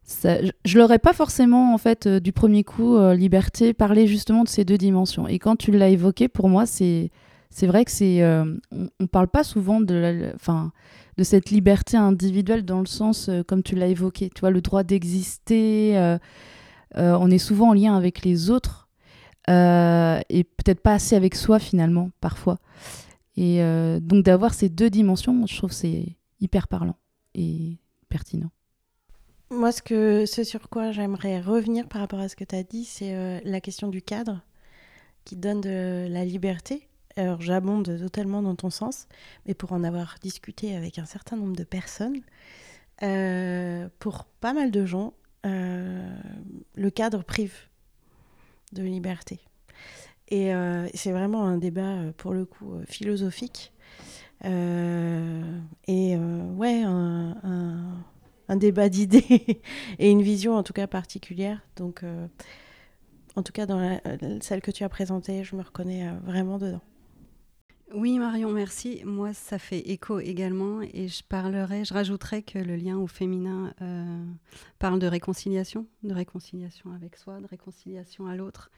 Ça, 0.03 0.43
je, 0.43 0.51
je 0.65 0.79
l'aurais 0.79 0.99
pas 0.99 1.13
forcément, 1.13 1.75
en 1.75 1.79
fait, 1.79 2.07
euh, 2.07 2.19
du 2.19 2.33
premier 2.33 2.65
coup, 2.65 2.97
euh, 2.97 3.15
liberté, 3.15 3.75
parler 3.75 4.07
justement 4.07 4.43
de 4.43 4.49
ces 4.49 4.65
deux 4.65 4.79
dimensions. 4.79 5.29
Et 5.29 5.39
quand 5.39 5.57
tu 5.57 5.71
l'as 5.71 5.91
évoqué, 5.91 6.29
pour 6.29 6.49
moi, 6.49 6.67
c'est. 6.67 7.11
C'est 7.51 7.67
vrai 7.67 7.87
que 7.87 7.91
c'est, 7.91 8.23
on, 8.23 8.91
on 9.01 9.07
parle 9.07 9.27
pas 9.27 9.43
souvent 9.43 9.81
de, 9.81 10.31
enfin, 10.35 10.71
de 11.19 11.25
cette 11.25 11.51
liberté 11.51 11.97
individuelle 11.97 12.65
dans 12.65 12.79
le 12.79 12.87
sens, 12.87 13.29
euh, 13.29 13.43
comme 13.43 13.65
tu 13.65 13.75
l'as 13.75 13.89
évoqué, 13.89 14.31
tu 14.31 14.41
vois, 14.41 14.51
le 14.51 14.63
droit 14.63 14.85
d'exister. 14.85 15.99
euh, 15.99 16.17
euh, 16.97 17.19
on 17.21 17.29
est 17.31 17.39
souvent 17.39 17.71
en 17.71 17.73
lien 17.75 17.97
avec 17.97 18.25
les 18.25 18.49
autres 18.51 18.87
et 19.51 20.45
peut-être 20.45 20.81
pas 20.81 20.93
assez 20.93 21.17
avec 21.17 21.35
soi 21.35 21.59
finalement, 21.59 22.11
parfois. 22.21 22.59
Et 23.35 23.63
donc 24.03 24.23
d'avoir 24.23 24.53
ces 24.53 24.69
deux 24.69 24.91
dimensions, 24.91 25.47
je 25.47 25.57
trouve 25.57 25.73
c'est 25.73 26.17
hyper 26.39 26.69
parlant 26.69 26.97
et 27.35 27.79
pertinent. 28.11 28.51
Moi, 29.51 29.73
ce, 29.73 29.81
que, 29.81 30.27
ce 30.27 30.45
sur 30.45 30.69
quoi 30.69 30.93
j'aimerais 30.93 31.41
revenir 31.41 31.89
par 31.89 32.03
rapport 32.03 32.21
à 32.21 32.29
ce 32.29 32.37
que 32.37 32.45
tu 32.45 32.55
as 32.55 32.63
dit, 32.63 32.85
c'est 32.85 33.41
la 33.43 33.61
question 33.63 33.89
du 33.89 34.03
cadre 34.03 34.43
qui 35.25 35.35
donne 35.37 35.63
de 35.63 36.07
la 36.11 36.27
liberté. 36.27 36.88
Alors, 37.19 37.41
j'abonde 37.41 37.99
totalement 37.99 38.43
dans 38.43 38.55
ton 38.55 38.71
sens, 38.71 39.09
mais 39.45 39.53
pour 39.53 39.73
en 39.73 39.83
avoir 39.83 40.19
discuté 40.23 40.77
avec 40.77 41.01
un 41.01 41.05
certain 41.05 41.37
nombre 41.37 41.57
de 41.57 41.65
personnes, 41.65 42.21
euh, 43.03 43.89
pour 43.99 44.25
pas 44.41 44.53
mal 44.53 44.71
de 44.71 44.87
gens, 44.87 45.15
euh, 45.45 46.17
le 46.77 46.91
cadre 46.91 47.25
prive 47.25 47.57
de 48.73 48.85
liberté. 48.85 49.41
Et 50.29 50.55
euh, 50.55 50.87
c'est 50.95 51.11
vraiment 51.11 51.45
un 51.45 51.57
débat, 51.57 51.97
pour 52.19 52.35
le 52.35 52.45
coup, 52.45 52.75
philosophique. 52.87 53.73
Et 54.45 54.47
ouais, 56.17 56.83
un, 56.85 58.57
débat 58.57 58.89
d'idées 58.89 59.61
et 59.99 60.09
une 60.09 60.23
vision 60.23 60.55
en 60.55 60.63
tout 60.63 60.73
cas 60.73 60.87
particulière. 60.87 61.67
Donc, 61.75 62.05
en 63.35 63.43
tout 63.43 63.53
cas, 63.53 63.67
dans 63.67 63.99
celle 64.41 64.61
que 64.61 64.71
tu 64.71 64.85
as 64.85 64.89
présentée, 64.89 65.43
je 65.43 65.57
me 65.57 65.63
reconnais 65.63 66.09
vraiment 66.25 66.59
dedans. 66.59 66.81
Oui, 67.95 68.19
Marion, 68.19 68.53
merci. 68.53 69.01
Moi, 69.07 69.33
ça 69.33 69.59
fait 69.59 69.79
écho 69.79 70.21
également 70.21 70.83
et 70.83 71.09
je 71.09 71.23
parlerai, 71.25 71.87
je 71.87 71.95
rajouterai 71.95 72.43
que 72.43 72.59
le 72.59 72.77
lien 72.77 72.99
au 72.99 73.07
féminin 73.07 73.73
euh, 73.81 74.25
parle 74.79 74.99
de 74.99 75.07
réconciliation, 75.07 75.87
de 76.03 76.13
réconciliation 76.13 76.93
avec 76.93 77.17
soi, 77.17 77.41
de 77.41 77.47
réconciliation 77.47 78.27
à 78.27 78.37
l'autre. 78.37 78.71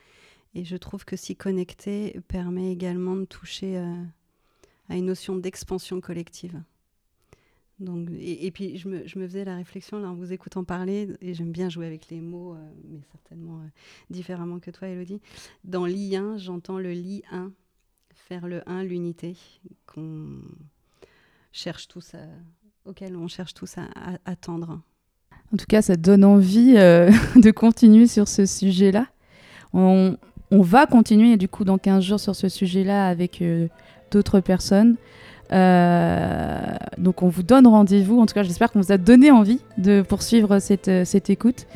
Et 0.54 0.64
je 0.64 0.76
trouve 0.76 1.04
que 1.04 1.16
s'y 1.16 1.34
connecter 1.34 2.20
permet 2.28 2.70
également 2.70 3.16
de 3.16 3.24
toucher 3.24 3.78
euh, 3.78 3.94
à 4.88 4.94
une 4.94 5.06
notion 5.06 5.34
d'expansion 5.34 6.00
collective. 6.00 6.62
Donc, 7.80 8.10
et, 8.16 8.50
puis, 8.52 8.76
je 8.76 8.88
me, 8.88 9.04
faisais 9.06 9.44
la 9.44 9.56
réflexion 9.56 10.04
en 10.04 10.14
vous 10.14 10.32
écoutant 10.32 10.64
parler, 10.64 11.08
et 11.22 11.34
j'aime 11.34 11.50
bien 11.50 11.68
jouer 11.68 11.86
avec 11.86 12.10
les 12.10 12.20
mots, 12.20 12.54
euh, 12.54 12.70
mais 12.88 13.00
certainement 13.10 13.60
différemment 14.10 14.60
que 14.60 14.70
toi, 14.70 14.86
Elodie. 14.86 15.20
Dans 15.64 15.86
l'I1, 15.86 16.38
j'entends 16.38 16.78
le 16.78 16.92
Li1 16.92 17.50
faire 18.30 18.46
le 18.46 18.62
1, 18.70 18.84
l'unité, 18.84 19.36
qu'on 19.92 20.38
cherche 21.50 21.88
tous 21.88 22.12
auquel 22.84 23.16
on 23.16 23.26
cherche 23.26 23.54
tous 23.54 23.76
à, 23.76 23.82
à, 23.96 24.18
à 24.24 24.36
tendre. 24.36 24.78
En 25.52 25.56
tout 25.56 25.66
cas, 25.68 25.82
ça 25.82 25.96
donne 25.96 26.24
envie 26.24 26.74
euh, 26.76 27.10
de 27.34 27.50
continuer 27.50 28.06
sur 28.06 28.28
ce 28.28 28.46
sujet-là. 28.46 29.06
On, 29.72 30.16
va 30.52 30.86
continuer 30.86 31.36
du 31.36 31.48
coup 31.48 31.64
dans 31.64 31.76
15 31.76 32.04
jours 32.04 32.20
sur 32.20 32.36
ce 32.36 32.48
sujet-là 32.48 33.08
avec 33.08 33.42
euh, 33.42 33.66
d'autres 34.12 34.38
personnes. 34.38 34.94
Euh, 35.50 36.76
donc 36.98 37.24
on 37.24 37.28
vous 37.28 37.42
donne 37.42 37.66
rendez-vous. 37.66 38.20
En 38.20 38.26
tout 38.26 38.34
cas, 38.34 38.44
j'espère 38.44 38.70
qu'on 38.70 38.80
vous 38.80 38.92
a 38.92 38.98
donné 38.98 39.32
envie 39.32 39.60
de 39.76 40.02
poursuivre 40.02 40.60
cette, 40.60 41.04
cette 41.04 41.30
écoute. 41.30 41.66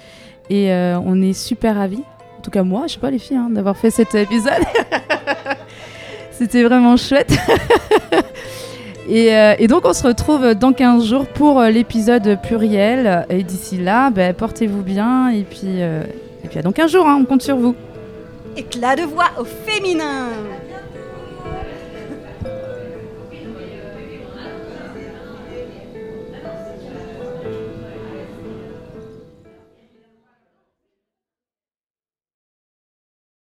Et 0.50 0.72
on 0.72 1.20
est 1.20 1.32
super 1.32 1.74
ravis. 1.74 2.04
En 2.38 2.42
tout 2.42 2.52
cas, 2.52 2.62
moi, 2.62 2.86
je 2.86 2.94
sais 2.94 3.00
pas 3.00 3.10
les 3.10 3.18
filles, 3.18 3.38
hein, 3.38 3.50
d'avoir 3.50 3.76
fait 3.76 3.90
cet 3.90 4.14
épisode. 4.14 4.52
C'était 6.38 6.62
vraiment 6.62 6.96
chouette. 6.96 7.32
Et, 9.08 9.34
euh, 9.34 9.54
et 9.58 9.66
donc 9.66 9.82
on 9.84 9.92
se 9.92 10.06
retrouve 10.06 10.54
dans 10.54 10.72
15 10.72 11.04
jours 11.04 11.26
pour 11.26 11.60
euh, 11.60 11.68
l'épisode 11.68 12.38
pluriel. 12.42 13.26
Et 13.28 13.42
d'ici 13.42 13.76
là, 13.76 14.10
ben, 14.10 14.32
portez-vous 14.32 14.82
bien 14.82 15.28
et 15.28 15.42
puis, 15.42 15.82
euh, 15.82 16.02
et 16.42 16.48
puis 16.48 16.58
à 16.58 16.62
dans 16.62 16.72
15 16.72 16.90
jours, 16.90 17.06
hein, 17.06 17.18
on 17.20 17.24
compte 17.24 17.42
sur 17.42 17.56
vous. 17.56 17.74
Éclat 18.56 18.96
de 18.96 19.02
voix 19.02 19.30
au 19.38 19.44
féminin 19.44 20.28